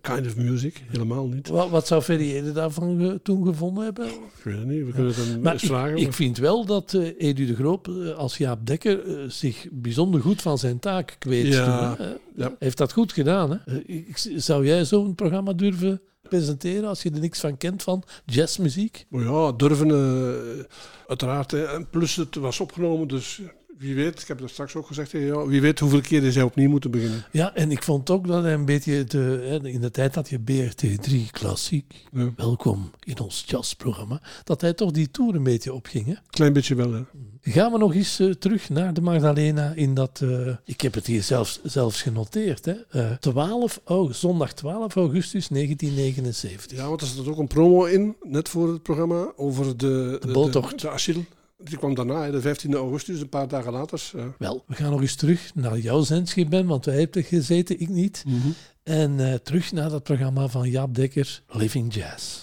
kind 0.00 0.26
of 0.26 0.36
music. 0.36 0.82
Helemaal 0.88 1.26
niet. 1.26 1.48
Wat, 1.48 1.70
wat 1.70 1.86
zou 1.86 2.02
Ferry 2.02 2.32
Ede 2.34 2.52
daarvan 2.52 2.98
ge- 2.98 3.20
toen 3.22 3.46
gevonden 3.46 3.84
hebben? 3.84 4.06
Ik 4.06 4.42
weet 4.42 4.56
het 4.58 4.66
niet. 4.66 4.84
We 4.86 4.92
kunnen 4.92 5.14
het 5.14 5.26
hem 5.26 5.40
Maar 5.40 5.52
eens 5.52 5.62
ik, 5.62 5.68
vragen. 5.68 5.96
ik 5.96 6.12
vind 6.12 6.38
wel 6.38 6.64
dat 6.64 6.92
Edu 7.18 7.46
de 7.46 7.54
Groot 7.54 7.88
eh, 7.88 8.14
als 8.14 8.36
Jaap 8.36 8.66
Dekker 8.66 9.00
zich 9.28 9.66
bijzonder 9.72 10.20
goed 10.20 10.42
van 10.42 10.58
zijn 10.58 10.78
taak 10.78 11.16
kweet. 11.18 11.46
Ja, 11.46 11.94
toen, 11.94 12.06
ja. 12.36 12.54
Heeft 12.58 12.78
dat 12.78 12.92
goed 12.92 13.12
gedaan. 13.12 13.50
Hè? 13.64 14.02
Zou 14.36 14.66
jij 14.66 14.84
zo'n 14.84 15.14
programma 15.14 15.52
durven 15.52 16.00
presenteren 16.28 16.88
als 16.88 17.02
je 17.02 17.10
er 17.10 17.20
niks 17.20 17.40
van 17.40 17.56
kent 17.56 17.82
van 17.82 18.02
jazzmuziek? 18.24 19.06
Ja, 19.10 19.52
durven, 19.52 19.90
eh, 19.90 20.64
uiteraard. 21.06 21.52
En 21.52 21.88
plus, 21.90 22.16
het 22.16 22.34
was 22.34 22.60
opgenomen, 22.60 23.08
dus 23.08 23.40
wie 23.78 23.94
weet, 23.94 24.20
ik 24.20 24.28
heb 24.28 24.38
dat 24.38 24.50
straks 24.50 24.74
ook 24.74 24.86
gezegd 24.86 25.10
tegen 25.10 25.26
jou, 25.26 25.48
wie 25.48 25.60
weet 25.60 25.78
hoeveel 25.78 26.00
keer 26.00 26.32
zij 26.32 26.42
opnieuw 26.42 26.68
moeten 26.68 26.90
beginnen. 26.90 27.24
Ja, 27.30 27.54
en 27.54 27.70
ik 27.70 27.82
vond 27.82 28.10
ook 28.10 28.26
dat 28.26 28.42
hij 28.42 28.52
een 28.52 28.64
beetje 28.64 29.04
de, 29.04 29.58
in 29.62 29.80
de 29.80 29.90
tijd 29.90 30.14
dat 30.14 30.28
je 30.28 30.38
BRT3 30.38 31.30
klassiek, 31.30 32.04
Ja. 32.12 32.32
welkom 32.36 32.90
in 33.02 33.18
ons 33.20 33.44
jazzprogramma, 33.46 34.22
dat 34.44 34.60
hij 34.60 34.72
toch 34.72 34.90
die 34.90 35.10
tour 35.10 35.34
een 35.34 35.42
beetje 35.42 35.72
opging. 35.72 36.06
Hè? 36.06 36.14
Klein 36.30 36.52
beetje 36.52 36.74
wel, 36.74 36.92
hè. 36.92 37.00
Gaan 37.40 37.72
we 37.72 37.78
nog 37.78 37.94
eens 37.94 38.18
eh, 38.20 38.30
terug 38.30 38.68
naar 38.68 38.94
de 38.94 39.00
Magdalena 39.00 39.72
in 39.74 39.94
dat... 39.94 40.20
eh, 40.22 40.56
ik 40.64 40.80
heb 40.80 40.94
het 40.94 41.06
hier 41.06 41.22
zelfs, 41.22 41.60
zelfs 41.62 42.02
genoteerd. 42.02 42.64
Hè? 42.64 42.72
Eh, 42.90 43.12
12, 43.12 43.80
oh, 43.84 44.12
zondag 44.12 44.52
12 44.52 44.94
augustus 44.96 45.48
1979. 45.48 46.78
Ja, 46.78 46.88
want 46.88 47.00
er 47.00 47.06
zat 47.06 47.26
ook 47.28 47.38
een 47.38 47.46
promo 47.46 47.84
in, 47.84 48.16
net 48.22 48.48
voor 48.48 48.68
het 48.72 48.82
programma, 48.82 49.32
over 49.36 49.76
de... 49.76 50.16
De, 50.20 50.32
boottocht. 50.32 50.70
De, 50.70 50.76
de 50.86 50.90
Asiel. 50.90 51.24
Die 51.64 51.78
kwam 51.78 51.94
daarna, 51.94 52.30
de 52.30 52.40
15 52.40 52.74
augustus, 52.74 53.20
een 53.20 53.28
paar 53.28 53.48
dagen 53.48 53.72
later. 53.72 54.10
Ja. 54.16 54.34
Wel, 54.38 54.64
we 54.66 54.74
gaan 54.74 54.90
nog 54.90 55.00
eens 55.00 55.14
terug 55.14 55.54
naar 55.54 55.78
jouw 55.78 56.00
zendschip, 56.00 56.48
Ben, 56.50 56.66
want 56.66 56.84
wij 56.84 56.98
hebben 56.98 57.24
gezeten, 57.24 57.80
ik 57.80 57.88
niet. 57.88 58.24
En 58.82 59.20
eh, 59.20 59.34
terug 59.34 59.72
naar 59.72 59.88
dat 59.88 60.02
programma 60.02 60.48
van 60.48 60.70
Jaap 60.70 60.94
Dekker, 60.94 61.42
Living 61.48 61.94
Jazz. 61.94 62.42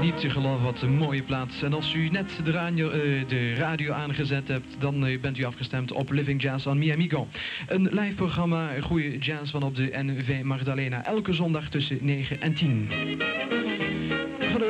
Niet 0.00 0.20
te 0.20 0.30
geloven 0.30 0.64
wat 0.64 0.82
een 0.82 0.96
mooie 0.96 1.22
plaats. 1.22 1.62
En 1.62 1.72
als 1.72 1.94
u 1.94 2.08
net 2.08 2.38
de 2.44 2.50
radio, 2.50 2.90
eh, 2.90 3.28
de 3.28 3.54
radio 3.54 3.92
aangezet 3.92 4.48
hebt, 4.48 4.80
dan 4.80 5.06
eh, 5.06 5.20
bent 5.20 5.38
u 5.38 5.44
afgestemd 5.44 5.92
op 5.92 6.10
Living 6.10 6.42
Jazz 6.42 6.66
on 6.66 6.78
Miamigo. 6.78 7.28
Een 7.66 7.82
live 7.82 8.14
programma, 8.14 8.80
goede 8.80 9.18
jazz 9.18 9.50
van 9.50 9.62
op 9.62 9.76
de 9.76 9.90
NV 9.92 10.42
Magdalena. 10.42 11.04
Elke 11.04 11.32
zondag 11.32 11.70
tussen 11.70 11.98
9 12.00 12.40
en 12.40 12.54
10. 12.54 13.73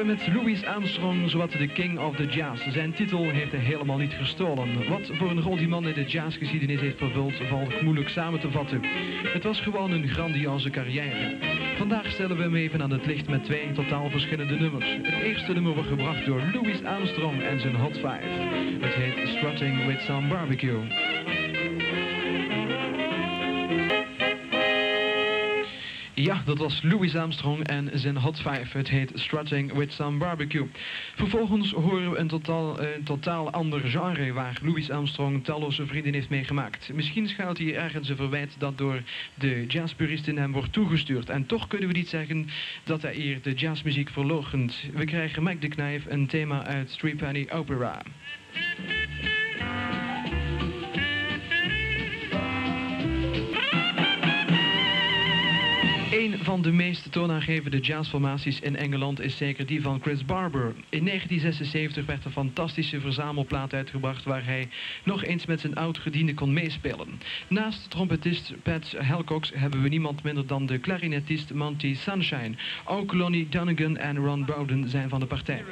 Met 0.04 0.26
Louis 0.26 0.64
Armstrong, 0.64 1.30
zowat 1.30 1.52
de 1.52 1.66
king 1.66 1.98
of 1.98 2.16
the 2.16 2.26
jazz. 2.26 2.66
Zijn 2.68 2.92
titel 2.92 3.30
heeft 3.30 3.50
hij 3.50 3.60
helemaal 3.60 3.96
niet 3.96 4.12
gestolen. 4.12 4.88
Wat 4.88 5.10
voor 5.12 5.30
een 5.30 5.40
rol 5.40 5.56
die 5.56 5.68
man 5.68 5.88
in 5.88 5.94
de 5.94 6.04
jazzgeschiedenis 6.04 6.80
heeft 6.80 6.98
vervuld, 6.98 7.34
valt 7.48 7.82
moeilijk 7.82 8.08
samen 8.08 8.40
te 8.40 8.50
vatten. 8.50 8.80
Het 9.32 9.44
was 9.44 9.60
gewoon 9.60 9.90
een 9.90 10.08
grandioze 10.08 10.70
carrière. 10.70 11.36
Vandaag 11.76 12.10
stellen 12.10 12.36
we 12.36 12.42
hem 12.42 12.54
even 12.54 12.82
aan 12.82 12.90
het 12.90 13.06
licht 13.06 13.28
met 13.28 13.44
twee 13.44 13.72
totaal 13.72 14.10
verschillende 14.10 14.54
nummers. 14.54 14.96
Het 15.02 15.22
eerste 15.22 15.52
nummer 15.52 15.74
wordt 15.74 15.88
gebracht 15.88 16.26
door 16.26 16.42
Louis 16.52 16.82
Armstrong 16.82 17.42
en 17.42 17.60
zijn 17.60 17.74
Hot 17.74 17.94
Five. 17.94 18.28
Het 18.80 18.94
heet 18.94 19.28
Strutting 19.28 19.86
with 19.86 20.00
Some 20.00 20.28
Barbecue. 20.28 20.82
Ja, 26.24 26.42
dat 26.44 26.58
was 26.58 26.82
Louis 26.82 27.16
Armstrong 27.16 27.66
en 27.66 27.90
zijn 27.92 28.16
Hot 28.16 28.36
Five. 28.36 28.78
Het 28.78 28.88
heet 28.88 29.12
Strutting 29.14 29.72
with 29.72 29.92
Some 29.92 30.18
Barbecue. 30.18 30.66
Vervolgens 31.14 31.72
horen 31.72 32.10
we 32.10 32.16
een 32.16 32.28
totaal, 32.28 32.80
een 32.80 33.02
totaal 33.02 33.50
ander 33.50 33.80
genre 33.80 34.32
waar 34.32 34.58
Louis 34.62 34.90
Armstrong 34.90 35.44
talloze 35.44 35.86
vrienden 35.86 36.14
heeft 36.14 36.28
meegemaakt. 36.28 36.90
Misschien 36.92 37.28
schuilt 37.28 37.58
hier 37.58 37.74
ergens 37.74 38.08
een 38.08 38.16
verwijt 38.16 38.54
dat 38.58 38.78
door 38.78 39.02
de 39.34 39.66
jazzpuristen 39.66 40.36
hem 40.36 40.52
wordt 40.52 40.72
toegestuurd. 40.72 41.30
En 41.30 41.46
toch 41.46 41.66
kunnen 41.66 41.88
we 41.88 41.94
niet 41.94 42.08
zeggen 42.08 42.48
dat 42.84 43.02
hij 43.02 43.14
hier 43.14 43.42
de 43.42 43.52
jazzmuziek 43.52 44.10
verloochent. 44.10 44.82
We 44.94 45.04
krijgen 45.04 45.42
Mike 45.42 45.58
de 45.58 45.68
Knijf, 45.68 46.04
een 46.08 46.26
thema 46.26 46.66
uit 46.66 46.98
Three 46.98 47.14
Penny 47.14 47.46
Opera. 47.50 48.02
Van 56.54 56.62
de 56.62 56.72
meest 56.72 57.12
toonaangevende 57.12 57.78
jazzformaties 57.78 58.60
in 58.60 58.76
Engeland 58.76 59.20
is 59.20 59.36
zeker 59.36 59.66
die 59.66 59.82
van 59.82 60.00
Chris 60.00 60.24
Barber. 60.24 60.74
In 60.88 61.04
1976 61.04 62.06
werd 62.06 62.24
een 62.24 62.30
fantastische 62.30 63.00
verzamelplaat 63.00 63.74
uitgebracht 63.74 64.24
waar 64.24 64.44
hij 64.44 64.68
nog 65.04 65.24
eens 65.24 65.46
met 65.46 65.60
zijn 65.60 65.74
oud-gediende 65.74 66.34
kon 66.34 66.52
meespelen. 66.52 67.20
Naast 67.48 67.90
trompetist 67.90 68.52
Pat 68.62 68.94
Helcox 68.96 69.52
hebben 69.54 69.82
we 69.82 69.88
niemand 69.88 70.22
minder 70.22 70.46
dan 70.46 70.66
de 70.66 70.80
clarinetist 70.80 71.54
Monty 71.54 71.94
Sunshine. 71.94 72.54
Ook 72.84 73.12
Lonnie 73.12 73.48
Donegan 73.48 73.96
en 73.96 74.16
Ron 74.16 74.44
Bowden 74.44 74.88
zijn 74.88 75.08
van 75.08 75.20
de 75.20 75.26
partij. 75.26 75.64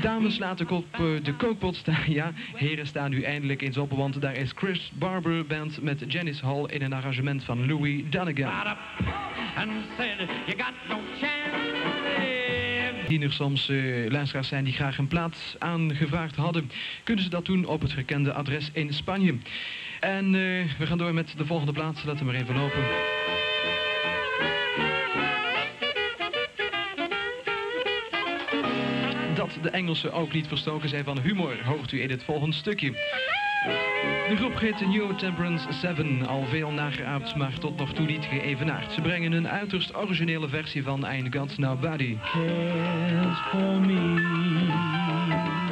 Dames 0.00 0.38
laten 0.38 0.70
op 0.70 0.86
eh, 0.92 1.00
de 1.22 1.34
kookpot 1.34 1.76
staan. 1.76 2.00
Ja, 2.12 2.32
heren 2.54 2.86
staan 2.86 3.10
nu 3.10 3.22
eindelijk 3.22 3.62
eens 3.62 3.76
op, 3.76 3.90
want 3.90 4.20
daar 4.20 4.36
is 4.36 4.52
Chris 4.54 4.92
Barber 4.94 5.46
Band 5.46 5.82
met 5.82 6.04
Janice 6.08 6.46
Hall 6.46 6.64
in 6.64 6.82
een 6.82 6.92
arrangement 6.92 7.44
van 7.44 7.66
Louis 7.66 8.02
Donegan. 8.10 8.76
And 9.56 9.70
you 10.46 10.56
got 10.56 10.72
no 10.88 10.98
chance. 11.20 11.42
Die 13.08 13.22
er 13.22 13.32
soms 13.32 13.68
eh, 13.68 14.10
luisteraars 14.10 14.48
zijn 14.48 14.64
die 14.64 14.72
graag 14.72 14.98
een 14.98 15.08
plaats 15.08 15.54
aangevraagd 15.58 16.36
hadden, 16.36 16.70
kunnen 17.04 17.24
ze 17.24 17.30
dat 17.30 17.44
doen 17.44 17.64
op 17.64 17.80
het 17.80 17.92
gekende 17.92 18.32
adres 18.32 18.70
in 18.72 18.92
Spanje. 18.92 19.34
En 20.00 20.24
eh, 20.24 20.78
we 20.78 20.86
gaan 20.86 20.98
door 20.98 21.14
met 21.14 21.34
de 21.36 21.46
volgende 21.46 21.72
plaats. 21.72 22.04
Laten 22.04 22.26
we 22.26 22.32
maar 22.32 22.40
even 22.40 22.56
lopen. 22.56 22.84
Dat 29.34 29.58
de 29.62 29.70
Engelsen 29.70 30.12
ook 30.12 30.32
niet 30.32 30.46
verstoken 30.46 30.88
zijn 30.88 31.04
van 31.04 31.20
humor, 31.20 31.64
hoort 31.64 31.92
u 31.92 32.02
in 32.02 32.10
het 32.10 32.22
volgende 32.24 32.56
stukje. 32.56 32.92
De 33.62 34.36
groep 34.36 34.58
heet 34.58 34.80
New 34.80 35.18
Temperance 35.18 35.72
7, 35.72 36.26
al 36.26 36.44
veel 36.44 36.70
nageaapt, 36.70 37.36
maar 37.36 37.58
tot 37.58 37.76
nog 37.76 37.92
toe 37.92 38.06
niet 38.06 38.24
geëvenaard. 38.24 38.92
Ze 38.92 39.00
brengen 39.00 39.32
een 39.32 39.48
uiterst 39.48 39.96
originele 39.96 40.48
versie 40.48 40.82
van 40.82 41.06
Ein 41.06 41.32
God's 41.34 41.58
Nobody. 41.58 42.16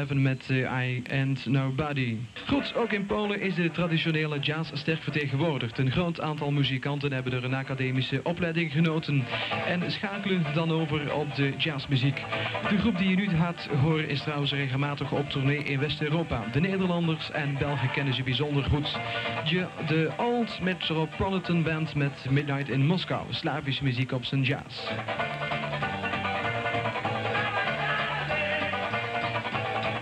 Even 0.01 0.23
met 0.23 0.51
eh, 0.51 0.89
I 0.89 1.03
and 1.21 1.47
Nobody. 1.47 2.17
Goed, 2.47 2.75
ook 2.77 2.93
in 2.93 3.07
Polen 3.07 3.41
is 3.41 3.55
de 3.55 3.71
traditionele 3.71 4.39
jazz 4.39 4.71
sterk 4.75 5.03
vertegenwoordigd. 5.03 5.79
Een 5.79 5.91
groot 5.91 6.21
aantal 6.21 6.51
muzikanten 6.51 7.13
hebben 7.13 7.33
er 7.33 7.45
een 7.45 7.55
academische 7.55 8.21
opleiding 8.23 8.73
genoten 8.73 9.25
en 9.67 9.91
schakelen 9.91 10.45
dan 10.55 10.71
over 10.71 11.15
op 11.15 11.35
de 11.35 11.53
jazzmuziek. 11.57 12.23
De 12.69 12.79
groep 12.79 12.99
die 12.99 13.09
je 13.09 13.17
nu 13.17 13.29
gaat 13.29 13.69
horen 13.83 14.09
is 14.09 14.23
trouwens 14.23 14.53
regelmatig 14.53 15.13
op 15.13 15.31
tournee 15.31 15.65
in 15.65 15.79
West-Europa. 15.79 16.45
De 16.53 16.61
Nederlanders 16.61 17.31
en 17.31 17.57
Belgen 17.81 17.95
kennen 17.95 18.15
ze 18.15 18.23
bijzonder 18.23 18.65
goed. 18.65 18.99
Je- 19.45 19.67
De 19.87 20.11
Old 20.17 20.61
Metropolitan 20.63 21.63
Band 21.63 21.95
met 21.95 22.31
Midnight 22.31 22.69
in 22.69 22.87
Moskou. 22.87 23.27
Slavische 23.31 23.85
muziek 23.85 24.13
op 24.13 24.25
zijn 24.25 24.43
jazz. 24.43 24.89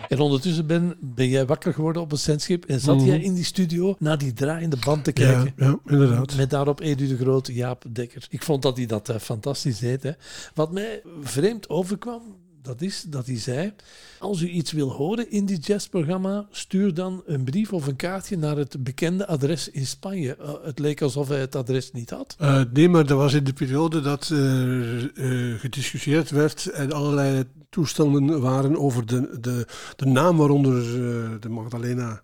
En 0.08 0.18
ondertussen 0.20 0.66
ben, 0.66 0.96
ben 1.00 1.28
jij 1.28 1.46
wakker 1.46 1.74
geworden 1.74 2.02
op 2.02 2.12
een 2.12 2.18
zendschip 2.18 2.64
en 2.64 2.80
zat 2.80 2.96
Mhm. 2.96 3.06
jij 3.06 3.20
in 3.20 3.34
die 3.34 3.44
studio 3.44 3.94
naar 3.98 4.18
die 4.18 4.32
draaiende 4.32 4.76
band 4.84 5.04
te 5.04 5.12
kijken. 5.12 5.52
ja, 5.56 5.78
inderdaad. 5.86 6.36
Met 6.36 6.50
daarop 6.50 6.80
Edu 6.80 7.06
de 7.06 7.16
Groot, 7.16 7.46
Jaap 7.52 7.84
Dekker. 7.92 8.26
Ik 8.30 8.42
vond 8.42 8.62
dat 8.62 8.76
hij 8.76 8.86
dat 8.86 9.08
eh, 9.08 9.16
fantastisch 9.16 9.78
deed. 9.78 10.02
Hè. 10.02 10.10
Wat 10.54 10.72
mij 10.72 11.02
vreemd 11.20 11.68
overkwam, 11.68 12.22
dat 12.68 12.80
is 12.80 13.02
dat 13.02 13.26
hij 13.26 13.38
zei... 13.38 13.72
Als 14.18 14.40
u 14.40 14.48
iets 14.48 14.72
wil 14.72 14.90
horen 14.90 15.30
in 15.30 15.46
dit 15.46 15.66
jazzprogramma... 15.66 16.46
stuur 16.50 16.94
dan 16.94 17.22
een 17.26 17.44
brief 17.44 17.72
of 17.72 17.86
een 17.86 17.96
kaartje 17.96 18.36
naar 18.36 18.56
het 18.56 18.84
bekende 18.84 19.26
adres 19.26 19.70
in 19.70 19.86
Spanje. 19.86 20.36
Eh, 20.36 20.52
het 20.62 20.78
leek 20.78 21.02
alsof 21.02 21.28
hij 21.28 21.40
het 21.40 21.56
adres 21.56 21.92
niet 21.92 22.10
had. 22.10 22.36
Eh, 22.38 22.62
nee, 22.72 22.88
maar 22.88 23.06
dat 23.06 23.18
was 23.18 23.32
in 23.34 23.44
de 23.44 23.52
periode 23.52 24.00
dat 24.00 24.30
eh, 24.30 25.60
gediscussieerd 25.60 26.30
werd 26.30 26.66
en 26.66 26.92
allerlei 26.92 27.44
toestanden 27.70 28.40
waren 28.40 28.78
over 28.78 29.06
de, 29.06 29.38
de, 29.40 29.66
de 29.96 30.06
naam 30.06 30.36
waaronder 30.36 30.82
de 31.40 31.48
Magdalena 31.48 32.22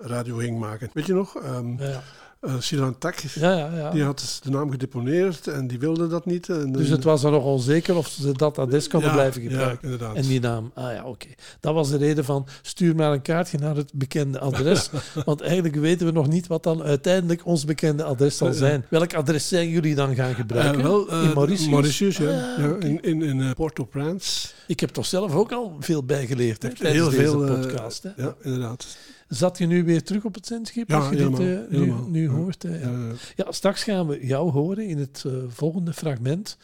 radio 0.00 0.36
ging 0.36 0.58
maken. 0.58 0.90
Weet 0.92 1.06
je 1.06 1.14
nog? 1.14 1.36
Ehm 1.36 1.82
Ja, 1.82 2.02
eh, 2.46 2.54
Silan 2.58 2.98
Tak, 2.98 3.18
ja, 3.18 3.52
ja. 3.58 3.76
ja. 3.76 3.90
die 3.90 4.02
had 4.02 4.18
dus 4.18 4.40
de 4.42 4.50
naam 4.50 4.70
gedeponeerd 4.70 5.46
en 5.46 5.66
die 5.66 5.78
wilde 5.78 6.08
dat 6.08 6.26
niet. 6.26 6.48
En, 6.48 6.72
Dus 6.72 6.88
het 6.88 7.04
was 7.04 7.24
er 7.24 7.30
nog 7.30 7.44
onzeker 7.44 7.96
of 7.96 8.08
ze 8.08 8.32
dat 8.32 8.58
adres 8.58 8.88
konden 8.88 9.12
blijven 9.12 9.42
gebruiken. 9.42 10.14
En 10.14 10.22
die 10.22 10.40
naam, 10.40 10.70
ah 10.74 10.92
ja, 10.92 11.04
oké. 11.04 11.26
Dat 11.60 11.74
was 11.74 11.90
de 11.90 11.96
reden 11.96 12.24
van 12.24 12.46
stuur 12.62 12.94
maar 12.94 13.12
een 13.12 13.22
kaartje 13.22 13.58
naar 13.58 13.76
het 13.76 13.92
bekende 13.94 14.38
adres. 14.38 14.90
want 15.24 15.40
eigenlijk 15.40 15.74
weten 15.76 16.06
we 16.06 16.12
nog 16.12 16.28
niet 16.28 16.46
wat 16.46 16.62
dan 16.62 16.82
uiteindelijk 16.82 17.46
ons 17.46 17.64
bekende 17.64 18.02
adres 18.04 18.36
zal 18.36 18.52
zijn. 18.52 18.84
Welk 18.88 19.14
adres 19.14 19.48
zijn 19.48 19.68
jullie 19.68 19.94
dan 19.94 20.14
gaan 20.14 20.34
gebruiken? 20.34 20.78
Eh, 20.80 20.86
wel, 20.86 21.08
eh, 21.08 21.22
in 21.22 21.70
Mauritius? 21.70 22.16
ja. 22.16 22.24
Ah, 22.52 22.58
ja 22.58 22.70
oké. 22.70 22.86
in 22.86 23.00
in, 23.02 23.22
in 23.22 23.40
eh, 23.40 23.50
Port-au-Prince. 23.50 24.48
Ik 24.66 24.80
heb 24.80 24.90
toch 24.90 25.06
zelf 25.06 25.34
ook 25.34 25.52
al 25.52 25.76
veel 25.80 26.04
bijgeleerd 26.04 26.62
hè, 26.62 26.68
tijdens 26.74 26.92
Heel 26.92 27.10
deze 27.10 27.22
veel. 27.22 27.46
eh, 27.46 27.60
podcast. 27.60 28.02
Hè? 28.02 28.10
ja, 28.16 28.34
inderdaad. 28.42 28.86
Zat 29.28 29.58
je 29.58 29.66
nu 29.66 29.84
weer 29.84 30.02
terug 30.02 30.24
op 30.24 30.34
het 30.34 30.46
zendschip 30.46 30.88
Ja, 30.88 30.96
als 30.96 31.08
je 31.08 31.16
dit 31.16 31.32
eh, 31.32 31.38
nu, 31.38 31.66
helemaal. 31.70 32.06
nu 32.08 32.22
Ja. 32.22 32.28
hoort? 32.30 32.62
hè? 32.62 32.78
Ja. 32.78 32.92
Ja, 33.36 33.52
straks 33.52 33.82
gaan 33.82 34.06
we 34.06 34.26
jou 34.26 34.50
horen 34.50 34.86
in 34.86 34.98
het 34.98 35.22
eh, 35.26 35.32
volgende 35.48 35.92
fragment. 35.92 36.56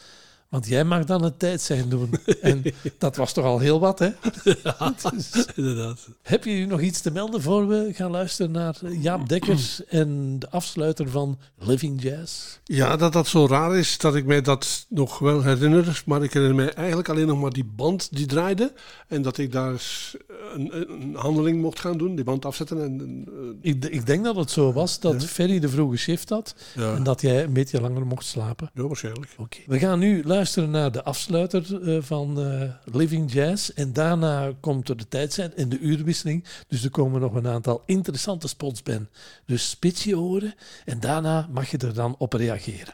Want 0.53 0.67
jij 0.67 0.83
mag 0.83 1.03
dan 1.05 1.23
het 1.23 1.39
tijd 1.39 1.61
zijn 1.61 1.89
doen. 1.89 2.09
En 2.41 2.63
dat 2.97 3.15
was 3.15 3.33
toch 3.33 3.45
al 3.45 3.59
heel 3.59 3.79
wat, 3.79 3.99
hè? 3.99 4.09
Dus- 5.13 5.45
inderdaad. 5.55 6.07
Heb 6.21 6.43
je 6.43 6.65
nog 6.65 6.81
iets 6.81 7.01
te 7.01 7.11
melden 7.11 7.41
voor 7.41 7.67
we 7.67 7.89
gaan 7.93 8.11
luisteren 8.11 8.51
naar 8.51 8.75
Jaap 9.01 9.29
Dekkers 9.29 9.85
en 9.89 10.39
de 10.39 10.49
afsluiter 10.49 11.09
van 11.09 11.39
Living 11.57 12.01
Jazz? 12.01 12.57
Ja, 12.63 12.95
dat 12.95 13.13
dat 13.13 13.27
zo 13.27 13.45
raar 13.47 13.77
is 13.77 13.97
dat 13.97 14.15
ik 14.15 14.25
mij 14.25 14.41
dat 14.41 14.85
nog 14.89 15.19
wel 15.19 15.43
herinner. 15.43 16.03
Maar 16.05 16.23
ik 16.23 16.33
herinner 16.33 16.55
mij 16.57 16.73
eigenlijk 16.73 17.09
alleen 17.09 17.27
nog 17.27 17.41
maar 17.41 17.51
die 17.53 17.65
band 17.75 18.15
die 18.15 18.25
draaide. 18.25 18.73
En 19.07 19.21
dat 19.21 19.37
ik 19.37 19.51
daar 19.51 19.81
een, 20.53 20.91
een 20.91 21.15
handeling 21.15 21.61
mocht 21.61 21.79
gaan 21.79 21.97
doen, 21.97 22.15
die 22.15 22.23
band 22.25 22.45
afzetten. 22.45 22.83
En, 22.83 22.99
en, 22.99 23.25
eh, 23.61 23.71
Ik, 23.71 23.85
ik 23.85 24.05
denk 24.05 24.23
dat 24.23 24.35
het 24.35 24.51
zo 24.51 24.73
was 24.73 24.99
dat 24.99 25.21
Ja. 25.21 25.27
Ferry 25.27 25.59
de 25.59 25.69
vroege 25.69 25.97
shift 25.97 26.29
had 26.29 26.55
ja, 26.75 26.95
en 26.95 27.03
dat 27.03 27.21
jij 27.21 27.43
een 27.43 27.53
beetje 27.53 27.81
langer 27.81 28.05
mocht 28.05 28.25
slapen. 28.25 28.69
ja, 28.73 28.83
waarschijnlijk. 28.87 29.31
Oké. 29.37 29.57
We 29.65 29.79
gaan 29.79 29.99
nu 29.99 30.15
luisteren 30.15 30.41
naar 30.51 30.91
de 30.91 31.03
afsluiter 31.03 31.81
eh, 31.81 31.97
van 32.01 32.39
eh, 32.39 32.95
Living 32.95 33.31
Jazz. 33.31 33.69
En 33.69 33.93
daarna 33.93 34.51
komt 34.59 34.89
er 34.89 34.97
de 34.97 35.07
tijdzijn 35.07 35.55
en 35.55 35.69
de 35.69 35.79
uurwisseling. 35.79 36.45
Dus 36.67 36.83
er 36.83 36.89
komen 36.89 37.21
nog 37.21 37.33
een 37.33 37.47
aantal 37.47 37.83
interessante 37.85 38.47
spots 38.47 38.83
bij. 38.83 38.99
Dus 39.45 39.69
spits 39.69 40.03
je 40.03 40.19
oren 40.19 40.53
en 40.85 40.99
daarna 40.99 41.47
mag 41.51 41.71
je 41.71 41.77
er 41.77 41.93
dan 41.93 42.15
op 42.17 42.33
reageren. 42.33 42.93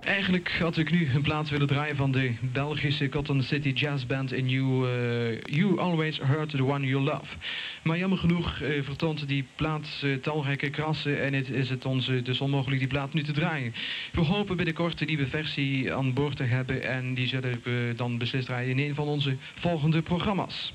Eigenlijk 0.00 0.56
had 0.58 0.76
ik 0.76 0.90
nu 0.90 1.08
een 1.14 1.22
plaats 1.22 1.50
willen 1.50 1.66
draaien 1.66 1.96
van 1.96 2.12
de 2.12 2.34
Belgische 2.52 3.08
Cotton 3.08 3.42
City 3.42 3.68
Jazz 3.68 4.06
Band 4.06 4.32
in 4.32 4.48
You, 4.48 4.88
eh, 4.88 5.40
you 5.40 5.78
Always 5.78 6.20
Heard 6.22 6.50
the 6.50 6.64
One 6.64 6.86
You 6.86 7.02
Love. 7.02 7.36
Maar 7.82 7.98
jammer 7.98 8.18
genoeg 8.18 8.60
eh, 8.60 8.82
vertoont 8.82 9.28
die 9.28 9.46
plaat 9.56 10.00
eh, 10.02 10.14
talrijke 10.14 10.70
krassen 10.70 11.22
en 11.22 11.32
het 11.32 11.50
is 11.50 11.70
het 11.70 11.84
ons 11.84 12.06
dus 12.06 12.40
onmogelijk 12.40 12.78
die 12.78 12.88
plaat 12.88 13.12
nu 13.12 13.22
te 13.22 13.32
draaien. 13.32 13.74
We 14.12 14.20
hopen 14.20 14.56
binnenkort 14.56 15.00
een 15.00 15.06
nieuwe 15.06 15.26
versie 15.26 15.94
aan 15.94 16.12
boord 16.12 16.36
te 16.36 16.42
hebben 16.42 16.75
en 16.82 17.14
die 17.14 17.26
zullen 17.26 17.60
we 17.62 17.92
dan 17.96 18.18
beslist 18.18 18.46
draaien 18.46 18.70
in 18.70 18.88
een 18.88 18.94
van 18.94 19.06
onze 19.06 19.36
volgende 19.54 20.02
programma's. 20.02 20.72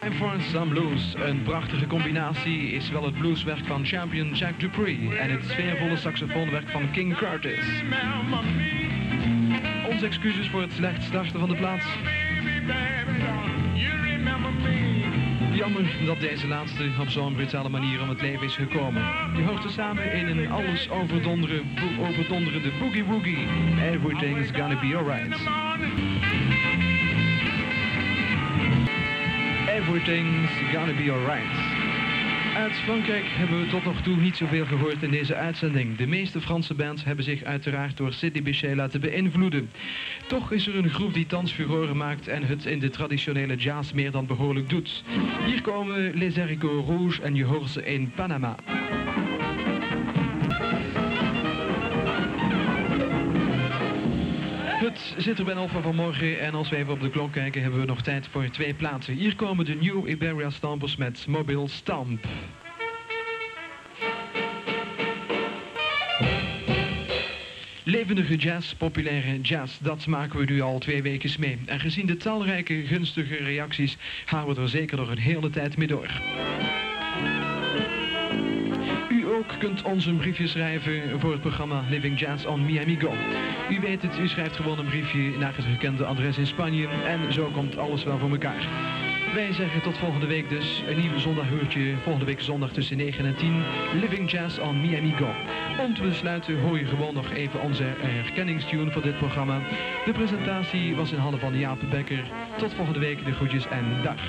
Time 0.00 0.14
for 0.14 0.40
Some 0.40 0.70
Blues. 0.70 1.14
Een 1.14 1.42
prachtige 1.42 1.86
combinatie 1.86 2.70
is 2.70 2.90
wel 2.90 3.04
het 3.04 3.18
blueswerk 3.18 3.66
van 3.66 3.86
champion 3.86 4.34
Jack 4.34 4.60
Dupree 4.60 5.16
en 5.18 5.30
het 5.30 5.44
sfeervolle 5.44 5.96
saxofoonwerk 5.96 6.68
van 6.68 6.90
King 6.90 7.16
Curtis. 7.16 7.82
Onze 9.90 10.06
excuses 10.06 10.48
voor 10.48 10.60
het 10.60 10.72
slecht 10.72 11.02
starten 11.02 11.40
van 11.40 11.48
de 11.48 11.56
plaats. 11.56 11.86
Jammer 15.62 16.06
dat 16.06 16.20
deze 16.20 16.46
laatste 16.48 16.90
op 17.00 17.08
zo'n 17.08 17.34
brutale 17.34 17.68
manier 17.68 18.00
om 18.02 18.08
het 18.08 18.20
leven 18.20 18.46
is 18.46 18.54
gekomen. 18.54 19.02
Je 19.36 19.42
hoort 19.42 19.62
ze 19.62 19.68
samen 19.68 20.12
in 20.12 20.26
een 20.26 20.50
alles 20.50 20.90
overdondere, 20.90 21.62
bo- 21.74 22.06
overdonderende 22.06 22.70
boogie 22.78 23.04
woogie. 23.04 23.46
Everything's 23.92 24.50
gonna 24.50 24.80
be 24.80 24.96
alright. 24.96 25.36
Everything's 29.68 30.50
gonna 30.72 30.92
be 30.92 31.10
alright. 31.12 31.71
Uit 32.56 32.76
Frankrijk 32.76 33.24
hebben 33.26 33.60
we 33.60 33.66
tot 33.66 33.84
nog 33.84 34.02
toe 34.02 34.16
niet 34.16 34.36
zoveel 34.36 34.66
gehoord 34.66 35.02
in 35.02 35.10
deze 35.10 35.34
uitzending. 35.34 35.96
De 35.96 36.06
meeste 36.06 36.40
Franse 36.40 36.74
bands 36.74 37.04
hebben 37.04 37.24
zich 37.24 37.42
uiteraard 37.42 37.96
door 37.96 38.12
Sidney 38.12 38.42
Bechet 38.42 38.76
laten 38.76 39.00
beïnvloeden. 39.00 39.70
Toch 40.26 40.52
is 40.52 40.66
er 40.66 40.76
een 40.76 40.90
groep 40.90 41.14
die 41.14 41.26
thans 41.26 41.56
maakt 41.94 42.28
en 42.28 42.42
het 42.42 42.66
in 42.66 42.78
de 42.78 42.90
traditionele 42.90 43.56
jazz 43.56 43.92
meer 43.92 44.10
dan 44.10 44.26
behoorlijk 44.26 44.68
doet. 44.68 45.04
Hier 45.46 45.62
komen 45.62 46.14
Les 46.14 46.36
Haricots 46.36 46.86
Rouges 46.86 47.20
en 47.20 47.34
je 47.34 47.44
hoort 47.44 47.70
ze 47.70 47.84
in 47.84 48.12
Panama. 48.14 48.56
Zit 55.16 55.38
er 55.38 55.44
bijna 55.44 55.62
op 55.62 55.70
voor 55.70 55.82
vanmorgen 55.82 56.40
en 56.40 56.54
als 56.54 56.68
we 56.68 56.76
even 56.76 56.92
op 56.92 57.00
de 57.00 57.10
klok 57.10 57.32
kijken 57.32 57.62
hebben 57.62 57.80
we 57.80 57.86
nog 57.86 58.02
tijd 58.02 58.26
voor 58.26 58.48
twee 58.50 58.74
plaatsen. 58.74 59.14
Hier 59.14 59.36
komen 59.36 59.64
de 59.64 59.74
New 59.74 60.08
Iberia 60.08 60.50
Stampers 60.50 60.96
met 60.96 61.26
Mobile 61.26 61.68
Stamp. 61.68 62.26
Levendige 67.84 68.36
jazz, 68.36 68.74
populaire 68.74 69.40
jazz, 69.40 69.78
dat 69.78 70.06
maken 70.06 70.38
we 70.38 70.44
nu 70.44 70.60
al 70.60 70.78
twee 70.78 71.02
weken 71.02 71.40
mee. 71.40 71.58
En 71.66 71.80
gezien 71.80 72.06
de 72.06 72.16
talrijke 72.16 72.86
gunstige 72.86 73.36
reacties 73.36 73.96
gaan 74.24 74.46
we 74.46 74.60
er 74.60 74.68
zeker 74.68 74.96
nog 74.96 75.08
een 75.08 75.18
hele 75.18 75.50
tijd 75.50 75.76
mee 75.76 75.86
door. 75.86 76.10
Kunt 79.62 79.82
ons 79.82 80.06
een 80.06 80.16
briefje 80.16 80.46
schrijven 80.46 81.20
voor 81.20 81.32
het 81.32 81.40
programma 81.40 81.84
Living 81.90 82.18
Jazz 82.18 82.44
on 82.44 82.64
Miami 82.64 82.96
Go. 83.00 83.14
U 83.70 83.80
weet 83.80 84.02
het, 84.02 84.18
u 84.18 84.28
schrijft 84.28 84.56
gewoon 84.56 84.78
een 84.78 84.86
briefje 84.86 85.38
naar 85.38 85.56
het 85.56 85.64
gekende 85.64 86.04
adres 86.04 86.38
in 86.38 86.46
Spanje 86.46 86.88
en 86.88 87.32
zo 87.32 87.50
komt 87.50 87.76
alles 87.76 88.04
wel 88.04 88.18
voor 88.18 88.30
elkaar. 88.30 88.68
Wij 89.34 89.52
zeggen 89.52 89.82
tot 89.82 89.98
volgende 89.98 90.26
week 90.26 90.48
dus. 90.48 90.82
Een 90.86 91.00
nieuw 91.00 91.18
zondaghuurtje. 91.18 91.94
Volgende 92.02 92.26
week 92.26 92.40
zondag 92.40 92.72
tussen 92.72 92.96
9 92.96 93.24
en 93.24 93.36
10. 93.36 93.62
Living 94.00 94.30
Jazz 94.30 94.58
on 94.58 94.80
Miami 94.80 95.14
Go. 95.16 95.30
Om 95.84 95.94
te 95.94 96.02
besluiten 96.02 96.60
hoor 96.60 96.78
je 96.78 96.86
gewoon 96.86 97.14
nog 97.14 97.32
even 97.32 97.60
onze 97.60 97.84
herkenningstune 97.98 98.90
voor 98.90 99.02
dit 99.02 99.18
programma. 99.18 99.60
De 100.04 100.12
presentatie 100.12 100.96
was 100.96 101.12
in 101.12 101.18
handen 101.18 101.40
van 101.40 101.58
Jaap 101.58 101.80
Bekker. 101.90 102.30
Tot 102.56 102.74
volgende 102.74 103.00
week. 103.00 103.24
De 103.24 103.32
groetjes 103.32 103.68
en 103.68 104.02
dag. 104.02 104.20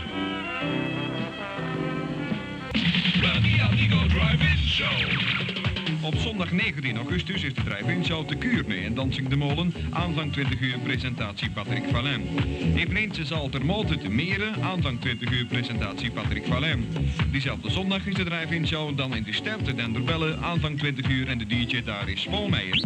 Op 6.02 6.16
zondag 6.16 6.52
19 6.52 6.98
augustus 6.98 7.44
is 7.44 7.54
de 7.54 7.64
drive-in 7.64 8.06
show 8.06 8.28
te 8.28 8.36
Kuurne 8.36 8.76
in 8.76 8.96
Dansing 8.96 9.28
de 9.28 9.36
Molen. 9.36 9.74
Aanvang 9.90 10.32
20 10.32 10.62
uur 10.62 10.80
presentatie 10.80 11.50
Patrick 11.50 11.84
Vallin. 11.92 12.28
Eveneens 12.76 13.22
zal 13.22 13.50
ter 13.50 13.66
Molte 13.66 13.98
te 13.98 14.10
Meren. 14.10 14.64
Aanvang 14.64 15.02
20 15.02 15.32
uur 15.32 15.46
presentatie 15.46 16.12
Patrick 16.12 16.46
Vallin. 16.46 16.88
Diezelfde 17.32 17.72
zondag 17.72 18.06
is 18.06 18.16
de 18.16 18.24
drive-in 18.24 18.68
show 18.68 18.98
dan 18.98 19.16
in 19.16 19.24
de 19.24 19.34
ster 19.34 19.64
te 19.64 19.76
Denderbellen. 19.76 20.42
Aanvang 20.42 20.78
20 20.78 21.10
uur 21.10 21.28
en 21.28 21.38
de 21.38 21.46
DJ 21.46 21.84
daar 21.84 22.10
is 22.10 22.22
Spolmeijer. 22.22 22.86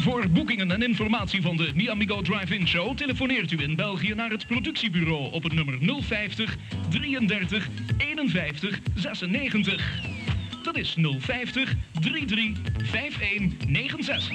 Voor 0.00 0.28
boekingen 0.30 0.70
en 0.70 0.82
informatie 0.82 1.42
van 1.42 1.56
de 1.56 1.70
Miamigo 1.74 2.22
Drive-In 2.22 2.68
Show 2.68 2.96
telefoneert 2.96 3.52
u 3.52 3.62
in 3.62 3.76
België 3.76 4.14
naar 4.14 4.30
het 4.30 4.46
productiebureau 4.46 5.32
op 5.32 5.42
het 5.42 5.52
nummer 5.52 5.78
050 6.02 6.56
33 6.88 7.68
51 8.28 8.80
96. 8.94 10.00
Dat 10.62 10.76
is 10.76 10.96
050 11.18 11.74
33 12.00 12.60
51 12.92 13.52
96. 13.68 14.30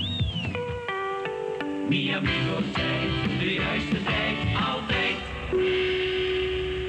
Miamigo 1.89 2.62
tijd, 2.74 3.39
de 3.39 3.54
juiste 3.54 4.04
tijd, 4.04 4.38
altijd. 4.76 5.15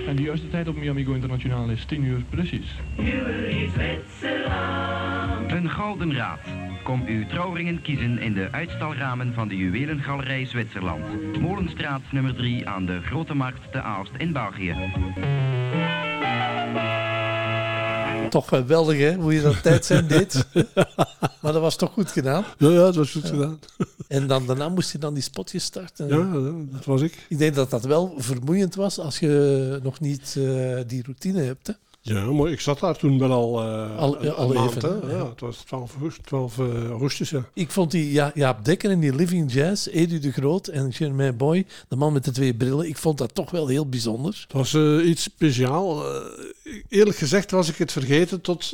En 0.07 0.17
de 0.17 0.23
juiste 0.23 0.49
tijd 0.49 0.69
op 0.69 0.77
Miamigo 0.77 1.13
Internationaal 1.13 1.69
is 1.69 1.85
10 1.85 2.05
uur 2.05 2.23
precies. 2.31 2.67
Een 5.49 5.71
gouden 5.71 6.15
raad. 6.15 6.41
Kom 6.83 7.05
uw 7.07 7.27
trouwringen 7.27 7.83
kiezen 7.83 8.19
in 8.19 8.33
de 8.33 8.49
uitstalramen 8.51 9.35
van 9.35 9.49
de 9.49 9.57
Juwelengalerij 9.57 10.45
Zwitserland. 10.45 11.41
Molenstraat 11.41 12.03
nummer 12.11 12.35
3 12.35 12.69
aan 12.69 12.87
de 12.87 13.01
Grote 13.03 13.35
Markt 13.35 13.73
te 13.73 13.81
Aalst 13.81 14.13
in 14.19 14.33
België. 14.33 14.75
Toch 18.31 18.49
geweldig, 18.49 18.99
hè? 18.99 19.15
Hoe 19.15 19.35
je 19.35 19.43
dat 19.43 19.63
tijd 19.63 19.85
zijn 19.85 20.07
deed. 20.07 20.47
maar 21.43 21.53
dat 21.53 21.61
was 21.61 21.77
toch 21.77 21.93
goed 21.93 22.11
gedaan. 22.11 22.45
Ja, 22.59 22.69
ja, 22.69 22.85
het 22.87 22.95
was 22.95 23.13
goed 23.13 23.29
gedaan. 23.29 23.59
En 24.09 24.27
dan, 24.27 24.47
daarna 24.47 24.69
moest 24.69 24.93
je 24.93 24.99
dan 24.99 25.15
die 25.15 25.23
spotjes 25.23 25.65
starten. 25.65 26.09
Ja, 26.09 26.17
ja, 26.17 26.67
dat 26.73 26.85
was 26.85 27.03
ik. 27.03 27.27
Ik 27.29 27.39
denk 27.39 27.55
dat 27.55 27.71
dat 27.71 27.85
wel 27.85 28.15
vermoeiend 28.17 28.75
was 28.75 28.99
als 28.99 29.19
je 29.19 29.79
nog 29.83 30.01
niet 30.01 30.37
eh, 30.39 30.79
die 30.87 31.03
routine 31.03 31.43
hebt. 31.43 31.67
Hè? 31.67 31.73
Ja, 32.09 32.25
maar 32.33 32.51
ik 32.51 32.61
zat 32.61 32.81
daar 32.81 32.97
toen 32.97 33.19
wel 33.19 33.31
al, 33.33 33.63
eh 33.63 33.97
Al- 33.99 34.23
een, 34.23 34.33
al 34.33 34.49
een 34.51 34.55
maand. 34.55 34.77
even, 34.77 35.01
hè. 35.01 35.11
ja. 35.13 35.17
Ja, 35.17 35.29
het 35.29 35.41
was 35.41 35.57
12, 35.57 35.93
augustus, 35.93 36.25
12 36.25 36.59
eh, 36.59 36.89
augustus, 36.89 37.31
ja. 37.31 37.45
Ik 37.55 37.71
vond 37.71 37.91
die 37.91 38.13
ja, 38.13 38.31
Jaap 38.35 38.65
Dekker 38.65 38.91
en 38.91 39.01
die 39.01 39.15
Living 39.15 39.53
Jazz, 39.53 39.87
Edu 39.87 40.19
de 40.19 40.33
Groot 40.33 40.67
en 40.69 40.93
Germain 40.93 41.37
Boy, 41.37 41.67
de 41.89 41.97
man 41.97 42.13
met 42.13 42.25
de 42.25 42.31
twee 42.31 42.55
brillen, 42.55 42.89
ik 42.89 42.97
vond 42.97 43.19
dat 43.19 43.35
toch 43.35 43.51
wel 43.51 43.67
heel 43.67 43.89
bijzonder. 43.89 44.41
Het 44.43 44.53
was 44.53 44.75
eh, 44.75 45.09
iets 45.09 45.23
speciaal. 45.23 46.05
Eh, 46.15 46.21
eerlijk 46.89 47.17
gezegd 47.17 47.51
was 47.51 47.69
ik 47.69 47.77
het 47.77 47.93
vergeten 47.93 48.41
tot 48.41 48.71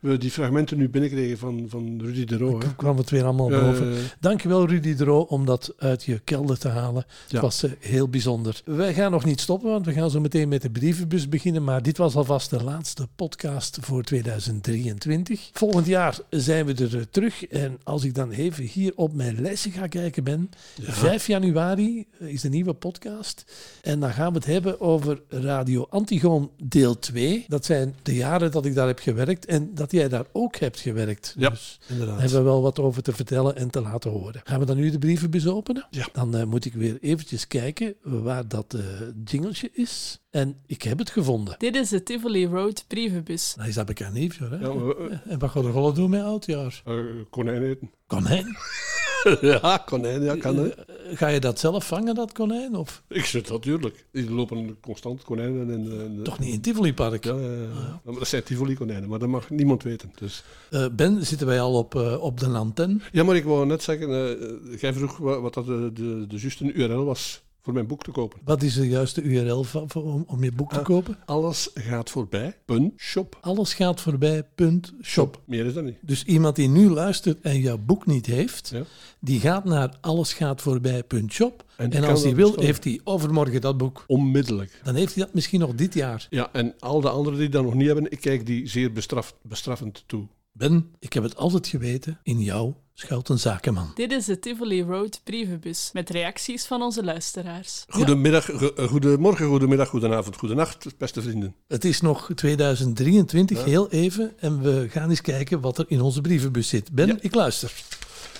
we 0.00 0.18
die 0.18 0.30
fragmenten 0.30 0.76
nu 0.76 0.88
binnenkregen 0.88 1.38
van, 1.38 1.66
van 1.68 2.00
Rudy 2.02 2.24
de 2.24 2.36
Roo. 2.36 2.58
Toen 2.58 2.76
kwam 2.76 2.96
het 2.96 3.10
weer 3.10 3.24
allemaal 3.24 3.48
boven. 3.48 3.94
Dankjewel 4.20 4.66
Rudy 4.66 4.94
de 4.94 5.04
Roo 5.04 5.20
om 5.20 5.44
dat 5.46 5.72
uit 5.78 6.04
je 6.04 6.18
kelder 6.24 6.58
te 6.58 6.68
halen. 6.68 7.04
Het 7.28 7.40
was 7.40 7.64
heel 7.78 8.08
bijzonder. 8.08 8.60
Wij 8.64 8.94
gaan 8.94 9.10
nog 9.10 9.24
niet 9.24 9.40
stoppen, 9.40 9.70
want 9.70 9.86
we 9.86 9.92
gaan 9.92 10.10
zo 10.10 10.20
meteen 10.20 10.48
met 10.48 10.62
de 10.62 10.70
brievenbus 10.70 11.28
beginnen. 11.28 11.64
Maar 11.64 11.82
dit 11.82 11.96
was 11.98 12.14
alvast 12.16 12.49
de 12.50 12.62
laatste 12.64 13.08
podcast 13.16 13.78
voor 13.80 14.02
2023. 14.02 15.50
Volgend 15.52 15.86
jaar 15.86 16.18
zijn 16.30 16.66
we 16.66 16.74
er 16.74 16.96
eh, 16.96 17.02
terug. 17.10 17.46
En 17.46 17.78
als 17.82 18.04
ik 18.04 18.14
dan 18.14 18.30
even 18.30 18.64
hier 18.64 18.92
op 18.96 19.12
mijn 19.12 19.40
lijstje 19.40 19.70
ga 19.70 19.86
kijken 19.86 20.24
ben, 20.24 20.50
5 20.80 21.26
januari 21.26 22.06
eh, 22.18 22.28
is 22.28 22.40
de 22.40 22.48
nieuwe 22.48 22.72
podcast. 22.74 23.44
En 23.82 24.00
dan 24.00 24.12
gaan 24.12 24.28
we 24.32 24.34
het 24.38 24.46
hebben 24.46 24.80
over 24.80 25.22
Radio 25.28 25.86
Antigoon 25.90 26.50
deel 26.64 26.98
2. 26.98 27.44
Dat 27.48 27.64
zijn 27.64 27.94
de 28.02 28.14
jaren 28.14 28.50
dat 28.50 28.64
ik 28.64 28.74
daar 28.74 28.86
heb 28.86 28.98
gewerkt 28.98 29.46
en 29.46 29.74
dat 29.74 29.92
jij 29.92 30.08
daar 30.08 30.24
ook 30.32 30.56
hebt 30.56 30.80
gewerkt. 30.80 31.34
Ja, 31.38 31.48
Dus 31.50 31.80
inderdaad. 31.88 32.14
daar 32.14 32.22
hebben 32.24 32.44
we 32.44 32.50
wel 32.50 32.62
wat 32.62 32.78
over 32.78 33.02
te 33.02 33.12
vertellen 33.12 33.56
en 33.56 33.70
te 33.70 33.80
laten 33.80 34.10
horen. 34.10 34.40
Gaan 34.44 34.60
we 34.60 34.66
dan 34.66 34.76
nu 34.76 34.90
de 34.90 34.98
brievenbus 34.98 35.46
openen? 35.46 35.86
Ja. 35.90 36.08
Dan 36.12 36.36
eh, 36.36 36.44
moet 36.44 36.64
ik 36.64 36.72
weer 36.74 36.98
eventjes 37.00 37.46
kijken 37.46 37.94
waar 38.02 38.48
dat 38.48 38.74
eh 38.74 38.80
jingletje 39.24 39.70
is. 39.72 40.18
En 40.30 40.56
ik 40.66 40.82
heb 40.82 40.98
het 40.98 41.10
gevonden. 41.10 41.54
Dit 41.58 41.74
is 41.76 41.88
de 41.88 42.02
Tivoli 42.02 42.46
Road 42.46 42.84
brievenbus. 42.88 43.54
Dat 43.56 43.66
is 43.66 43.74
dat 43.74 43.86
bekend 43.86 44.36
hoor. 44.38 44.50
Hè? 44.50 44.56
Ja, 44.58 44.72
maar, 44.72 44.96
eh, 44.96 45.18
En 45.32 45.38
wat 45.38 45.50
gaat 45.50 45.64
er 45.64 45.72
gewoon 45.72 45.94
doen 45.94 46.10
met 46.10 46.22
oudjaar? 46.22 46.82
eh, 46.84 46.94
konijn 47.30 47.62
eten. 47.62 47.90
Konijn? 48.06 48.56
ja, 49.40 49.82
konijn, 49.86 50.22
ja, 50.22 50.36
kan 50.36 50.56
hè. 50.56 50.68
Eh, 50.74 51.16
Ga 51.16 51.26
je 51.28 51.40
dat 51.40 51.58
zelf 51.58 51.86
vangen, 51.86 52.14
dat 52.14 52.32
konijn? 52.32 52.74
Of 52.74 53.02
Ik 53.08 53.24
zit 53.24 53.48
natuurlijk. 53.50 54.06
Die 54.12 54.30
lopen 54.30 54.76
constant 54.80 55.22
konijnen 55.22 55.70
in 55.70 55.84
de... 55.84 56.04
in 56.04 56.16
de- 56.16 56.22
toch 56.22 56.38
niet 56.38 56.52
in 56.54 56.60
Tivoli 56.60 56.94
Park? 56.94 57.24
Ja, 57.24 57.34
ja, 57.34 57.52
ja. 57.52 57.62
Ja, 57.62 58.00
maar 58.04 58.14
dat 58.14 58.28
zijn 58.28 58.42
Tivoli-konijnen, 58.42 59.08
maar 59.08 59.18
dat 59.18 59.28
mag 59.28 59.50
niemand 59.50 59.82
weten. 59.82 60.12
Dus. 60.18 60.44
Eh, 60.70 60.86
ben, 60.92 61.26
zitten 61.26 61.46
wij 61.46 61.60
al 61.60 61.74
op, 61.74 61.94
eh, 61.94 62.22
op 62.22 62.40
de 62.40 62.46
antenne? 62.46 62.98
Ja, 63.12 63.24
maar 63.24 63.36
ik 63.36 63.44
wou 63.44 63.66
net 63.66 63.82
zeggen, 63.82 64.08
eh, 64.08 64.80
jij 64.80 64.92
vroeg 64.92 65.16
wat, 65.16 65.40
wat 65.40 65.54
dat 65.54 65.66
de, 65.66 65.90
de, 65.92 66.24
de 66.28 66.36
juiste 66.38 66.72
URL 66.72 67.04
was 67.04 67.42
voor 67.62 67.72
mijn 67.72 67.86
boek 67.86 68.02
te 68.02 68.10
kopen. 68.10 68.38
Wat 68.44 68.62
is 68.62 68.74
de 68.74 68.88
juiste 68.88 69.22
URL 69.22 69.62
van, 69.62 69.90
voor- 69.90 70.04
om, 70.04 70.24
om 70.26 70.44
je 70.44 70.52
boek 70.52 70.72
te 70.72 70.78
Ah. 70.78 70.84
kopen? 70.84 71.18
Alles 71.24 71.70
gaat 71.74 72.10
voorbij. 72.10 72.56
Punt 72.64 72.92
shop. 73.00 73.38
Alles 73.40 73.74
gaat 73.74 74.00
voorbij. 74.00 74.44
Punt 74.54 74.92
shop. 75.02 75.40
Meer 75.44 75.66
is 75.66 75.74
dat 75.74 75.84
niet. 75.84 75.98
Dus 76.02 76.24
iemand 76.24 76.56
die 76.56 76.68
nu 76.68 76.88
luistert 76.90 77.40
en 77.40 77.60
jouw 77.60 77.78
boek 77.78 78.06
niet 78.06 78.26
heeft, 78.26 78.68
Ja. 78.74 78.82
die 79.20 79.40
gaat 79.40 79.64
naar 79.64 79.96
allesgaatvoorbij.shop. 80.00 81.64
En 81.76 81.84
En, 81.84 81.90
die 81.90 82.00
kan 82.00 82.08
als 82.10 82.22
hij 82.22 82.34
wil, 82.34 82.44
bestellen. 82.44 82.66
heeft 82.66 82.84
hij 82.84 83.00
overmorgen 83.04 83.60
dat 83.60 83.76
boek. 83.76 84.04
Onmiddellijk. 84.06 84.80
Dan 84.82 84.94
heeft 84.94 85.14
hij 85.14 85.24
dat 85.24 85.34
misschien 85.34 85.60
nog 85.60 85.74
dit 85.74 85.94
jaar. 85.94 86.26
Ja, 86.30 86.52
en 86.52 86.74
al 86.78 87.00
de 87.00 87.08
anderen 87.10 87.38
die 87.38 87.48
dat 87.48 87.62
nog 87.64 87.74
niet 87.74 87.86
hebben, 87.86 88.10
ik 88.12 88.20
kijk 88.20 88.46
die 88.46 88.66
zeer 88.68 88.92
bestraf, 88.92 89.34
bestraffend 89.42 90.04
toe. 90.06 90.26
Ben, 90.52 90.90
ik 90.98 91.12
heb 91.12 91.22
het 91.22 91.36
altijd 91.36 91.66
geweten, 91.66 92.18
in 92.22 92.40
jou 92.40 92.72
schuilt 93.00 93.28
een 93.28 93.38
zakenman. 93.38 93.92
Dit 93.94 94.12
is 94.12 94.24
de 94.24 94.38
Tivoli 94.38 94.82
Road 94.82 95.20
brievenbus 95.24 95.90
met 95.92 96.10
reacties 96.10 96.64
van 96.64 96.82
onze 96.82 97.04
luisteraars. 97.04 97.84
Goedemiddag, 97.88 98.44
go- 98.44 98.72
eh, 98.76 98.88
goedemorgen, 98.88 99.46
goedemiddag, 99.46 99.88
goedenavond, 99.88 100.36
goedenacht, 100.36 100.86
beste 100.98 101.22
vrienden. 101.22 101.54
Het 101.68 101.84
is 101.84 102.00
nog 102.00 102.30
2023, 102.34 103.64
heel 103.64 103.90
even, 103.90 104.32
en 104.38 104.62
we 104.62 104.86
gaan 104.90 105.10
eens 105.10 105.20
kijken 105.20 105.60
wat 105.60 105.78
er 105.78 105.84
in 105.88 106.00
onze 106.00 106.20
brievenbus 106.20 106.68
zit. 106.68 106.92
Ben, 106.92 107.06
Ja. 107.06 107.16
ik 107.20 107.34
luister. 107.34 107.72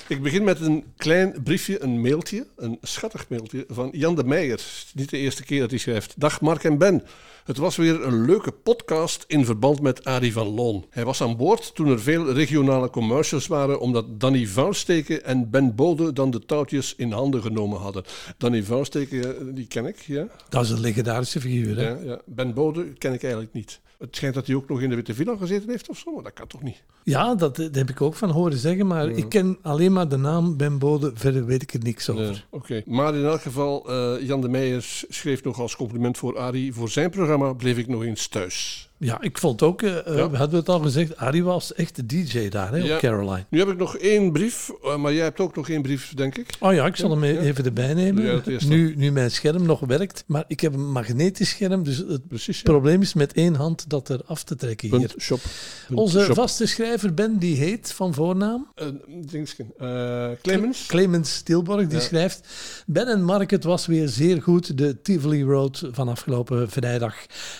Ik 0.09 0.23
begin 0.23 0.44
met 0.44 0.61
een 0.61 0.85
klein 0.96 1.42
briefje, 1.44 1.83
een 1.83 2.01
mailtje, 2.01 2.46
een 2.57 2.79
schattig 2.83 3.29
mailtje 3.29 3.64
van 3.68 3.88
Jan 3.92 4.14
de 4.14 4.25
Meijer. 4.25 4.61
Niet 4.94 5.11
de 5.11 5.16
eerste 5.18 5.44
keer 5.44 5.61
dat 5.61 5.70
hij 5.70 5.79
schrijft. 5.79 6.14
Dag 6.16 6.40
Mark 6.40 6.64
en 6.64 6.79
Ben. 6.79 7.03
Het 7.44 7.57
was 7.57 7.76
weer 7.76 8.05
een 8.05 8.24
leuke 8.24 8.53
podcast 8.53 9.24
in 9.26 9.44
verband 9.44 9.81
met 9.81 10.05
Arie 10.05 10.33
van 10.33 10.46
Loon. 10.46 10.87
Hij 10.90 11.05
was 11.05 11.22
aan 11.22 11.37
boord 11.37 11.74
toen 11.74 11.88
er 11.88 12.00
veel 12.00 12.33
regionale 12.33 12.90
commercials 12.90 13.46
waren, 13.46 13.81
omdat 13.81 14.20
Danny 14.20 14.46
Vuilsteken 14.46 15.24
en 15.24 15.50
Ben 15.50 15.74
Bode 15.74 16.12
dan 16.12 16.31
de 16.31 16.44
touwtjes 16.44 16.94
in 16.96 17.12
handen 17.12 17.42
genomen 17.42 17.79
hadden. 17.79 18.05
Danny 18.38 18.62
Vuilsteken, 18.62 19.38
eh, 19.38 19.55
die 19.55 19.66
ken 19.66 19.87
ik, 19.87 20.00
ja. 20.00 20.26
Dat 20.48 20.64
is 20.64 20.70
een 20.70 20.81
legendarische 20.81 21.40
figuur. 21.40 21.76
Hè? 21.76 21.88
ja, 21.88 21.98
ja. 22.03 22.20
Ben 22.26 22.55
Bode 22.55 22.85
ken 22.85 23.12
ik 23.12 23.22
eigenlijk 23.22 23.53
niet. 23.53 23.81
Het 24.00 24.16
schijnt 24.16 24.35
dat 24.35 24.46
hij 24.46 24.57
ook 24.57 24.68
nog 24.68 24.81
in 24.81 24.88
de 24.88 24.94
Witte 24.94 25.14
Villa 25.14 25.37
gezeten 25.37 25.70
heeft 25.70 25.88
of 25.88 25.98
zo, 25.98 26.12
maar 26.14 26.22
dat 26.22 26.33
kan 26.33 26.46
toch 26.46 26.62
niet? 26.62 26.83
Ja, 27.05 27.35
dat, 27.35 27.57
dat 27.57 27.74
heb 27.74 27.90
ik 27.90 28.00
ook 28.00 28.14
van 28.14 28.31
horen 28.31 28.59
zeggen, 28.59 28.87
maar 28.87 29.09
ik 29.09 29.29
ken 29.29 29.59
alleen 29.62 29.92
maar 29.92 30.09
de 30.09 30.16
naam 30.16 30.57
Ben 30.57 30.79
Bode, 30.79 31.11
verder 31.14 31.44
weet 31.44 31.62
ik 31.62 31.74
er 31.74 31.83
niks 31.83 32.11
over. 32.11 32.24
Ja, 32.24 32.33
Oké, 32.50 32.83
maar 32.87 33.14
in 33.14 33.24
elk 33.24 33.40
geval, 33.40 33.90
eh, 33.90 34.26
Jan 34.26 34.40
de 34.40 34.48
Meijer 34.48 35.05
schreef 35.09 35.42
nog 35.42 35.61
als 35.61 35.76
compliment 35.76 36.18
voor 36.18 36.38
Arie. 36.38 36.74
Voor 36.74 36.88
zijn 36.88 37.11
programma 37.11 37.30
bleef 37.57 37.79
ik 37.79 37.88
nog 37.88 38.05
eens 38.05 38.29
thuis. 38.29 38.89
Ja, 39.02 39.20
ik 39.20 39.38
vond 39.38 39.62
ook, 39.62 39.80
Ja. 39.80 40.02
we 40.30 40.36
hadden 40.36 40.58
het 40.58 40.68
al 40.68 40.78
gezegd, 40.80 41.16
Arie 41.16 41.44
was 41.44 41.74
echt 41.74 41.96
de 41.96 42.06
DJ 42.06 42.48
daar 42.48 42.70
hè, 42.70 42.76
Ja. 42.76 42.94
op 42.94 43.00
Caroline. 43.00 43.44
Nu 43.48 43.58
heb 43.58 43.68
ik 43.68 43.76
nog 43.76 43.96
één 43.96 44.32
brief, 44.32 44.70
eh, 44.82 44.96
maar 44.96 45.12
jij 45.12 45.24
hebt 45.24 45.40
ook 45.40 45.56
nog 45.56 45.68
één 45.68 45.82
brief, 45.82 46.14
denk 46.14 46.38
ik. 46.38 46.50
Oh 46.60 46.74
ja, 46.74 46.86
ik 46.86 46.96
zal 46.96 47.10
hem 47.10 47.24
Ja. 47.24 47.40
even 47.40 47.64
erbij 47.64 47.94
nemen. 47.94 48.42
Nu, 48.68 48.94
nu 48.96 49.12
mijn 49.12 49.30
scherm 49.30 49.62
nog 49.66 49.80
werkt, 49.80 50.24
maar 50.26 50.44
ik 50.46 50.60
heb 50.60 50.72
een 50.74 50.90
magnetisch 50.92 51.48
scherm, 51.50 51.82
dus 51.84 51.96
het 51.96 52.28
Precies. 52.28 52.62
Probleem 52.62 53.00
is 53.02 53.14
met 53.14 53.32
één 53.32 53.54
hand 53.54 53.88
dat 53.90 54.08
er 54.08 54.20
af 54.26 54.42
te 54.44 54.56
trekken 54.56 54.88
hier. 54.88 54.98
Punt 54.98 55.14
shop. 55.22 55.40
Punt 55.86 55.98
Onze 56.00 56.20
shop. 56.20 56.34
vaste 56.34 56.66
schrijver 56.66 57.14
Ben, 57.14 57.38
die 57.38 57.56
heet 57.56 57.92
van 57.92 58.14
voornaam. 58.14 58.66
Eh, 58.74 60.30
Clemens? 60.42 60.86
Clemens 60.86 61.34
Stilborg, 61.34 61.86
die 61.86 62.00
schrijft... 62.00 62.48
Ben 62.86 63.06
en 63.06 63.22
Mark, 63.24 63.50
het 63.50 63.64
was 63.64 63.86
weer 63.86 64.08
zeer 64.08 64.42
goed, 64.42 64.78
de 64.78 65.02
Tivoli 65.02 65.42
Road 65.44 65.88
van 65.90 66.08
afgelopen 66.08 66.70
vrijdag. 66.70 67.14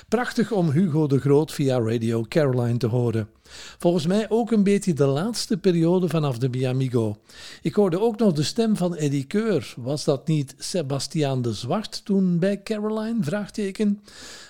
Prachtig 0.09 0.51
om 0.53 0.71
Hugo 0.71 1.07
de 1.07 1.19
Groot 1.19 1.29
via 1.57 1.79
Radio 1.79 2.23
Caroline 2.29 2.79
te 2.79 2.87
horen. 2.87 3.29
Volgens 3.79 4.07
mij 4.07 4.27
ook 4.29 4.51
een 4.51 4.63
beetje 4.63 4.93
de 4.93 5.07
laatste 5.07 5.57
periode 5.57 6.09
vanaf 6.09 6.39
de 6.39 6.49
Miamigo. 6.49 7.17
Ik 7.63 7.75
hoorde 7.75 8.01
ook 8.01 8.19
nog 8.19 8.33
de 8.33 8.43
stem 8.43 8.77
van 8.77 8.97
Eddie 8.97 9.25
Keur. 9.25 9.75
Was 9.77 10.05
dat 10.05 10.27
niet 10.27 10.55
Sebastiaan 10.59 11.43
de 11.43 11.53
Zwart 11.53 12.05
toen 12.05 12.39
bij 12.39 12.63
Caroline? 12.63 13.19
Vraagteken. 13.21 14.01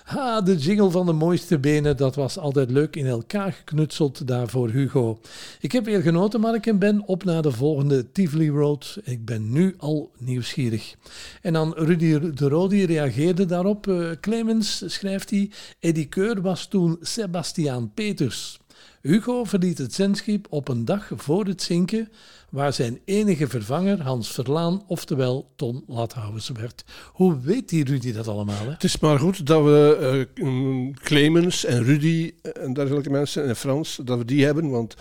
Ha, 0.03 0.41
de 0.41 0.57
jingle 0.57 0.89
van 0.89 1.05
de 1.05 1.13
mooiste 1.13 1.59
benen, 1.59 1.97
dat 1.97 2.15
was 2.15 2.37
altijd 2.37 2.71
leuk 2.71 2.95
in 2.95 3.05
elkaar 3.05 3.53
geknutseld 3.53 4.27
daar 4.27 4.47
voor 4.47 4.69
Hugo. 4.69 5.19
Ik 5.59 5.71
heb 5.71 5.85
weer 5.85 6.01
genoten, 6.01 6.39
Mark 6.39 6.65
en 6.65 6.79
Ben, 6.79 7.03
op 7.05 7.23
naar 7.23 7.41
de 7.41 7.51
volgende 7.51 8.11
Tivoli 8.11 8.49
Road. 8.49 8.97
Ik 9.03 9.25
ben 9.25 9.51
nu 9.51 9.75
al 9.77 10.11
nieuwsgierig. 10.17 10.95
En 11.41 11.53
dan 11.53 11.73
Rudy 11.73 12.19
de 12.19 12.47
Rodi 12.47 12.85
reageerde 12.85 13.45
daarop. 13.45 13.87
Eh, 13.87 14.09
Clemens, 14.21 14.83
schrijft 14.85 15.29
hij, 15.29 15.51
Eddie 15.79 16.07
Keur 16.07 16.41
was 16.41 16.67
toen 16.67 16.97
Sebastiaan 17.01 17.91
Peters. 17.93 18.60
Hugo 19.01 19.43
verliet 19.43 19.77
het 19.77 19.93
zendschip 19.93 20.47
op 20.49 20.67
een 20.67 20.85
dag 20.85 21.11
voor 21.15 21.45
het 21.45 21.61
zinken, 21.61 22.09
waar 22.49 22.73
zijn 22.73 22.99
enige 23.05 23.47
vervanger 23.47 24.01
Hans 24.01 24.31
Verlaan, 24.31 24.83
oftewel 24.87 25.51
Ton 25.55 25.83
Lathouwers, 25.87 26.49
werd. 26.49 26.83
Hoe 27.13 27.39
weet 27.39 27.69
die 27.69 27.83
Rudy 27.83 28.11
dat 28.11 28.27
allemaal? 28.27 28.63
Hè? 28.63 28.71
Het 28.71 28.83
is 28.83 28.99
maar 28.99 29.19
goed 29.19 29.45
dat 29.45 29.63
we 29.63 30.27
eh, 30.33 31.03
Clemens 31.03 31.65
en 31.65 31.83
Rudy 31.83 32.33
en 32.41 32.73
dergelijke 32.73 33.09
mensen 33.09 33.47
en 33.47 33.55
Frans, 33.55 33.99
dat 34.03 34.17
we 34.17 34.25
die 34.25 34.45
hebben, 34.45 34.69
want 34.69 34.95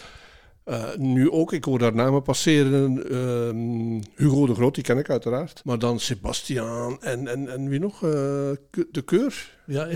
eh, 0.64 0.96
nu 0.96 1.30
ook, 1.30 1.52
ik 1.52 1.64
hoor 1.64 1.78
daar 1.78 1.94
namen 1.94 2.22
passeren, 2.22 3.10
ehm, 3.10 4.02
Hugo 4.14 4.46
de 4.46 4.54
Groot, 4.54 4.74
die 4.74 4.84
ken 4.84 4.98
ik 4.98 5.10
uiteraard, 5.10 5.62
maar 5.64 5.78
dan 5.78 6.00
Sebastiaan 6.00 7.02
en, 7.02 7.28
en, 7.28 7.48
en 7.48 7.68
wie 7.68 7.78
nog? 7.78 7.94
Eh, 7.94 8.10
de 8.90 9.02
Keur? 9.04 9.58
Ja, 9.66 9.88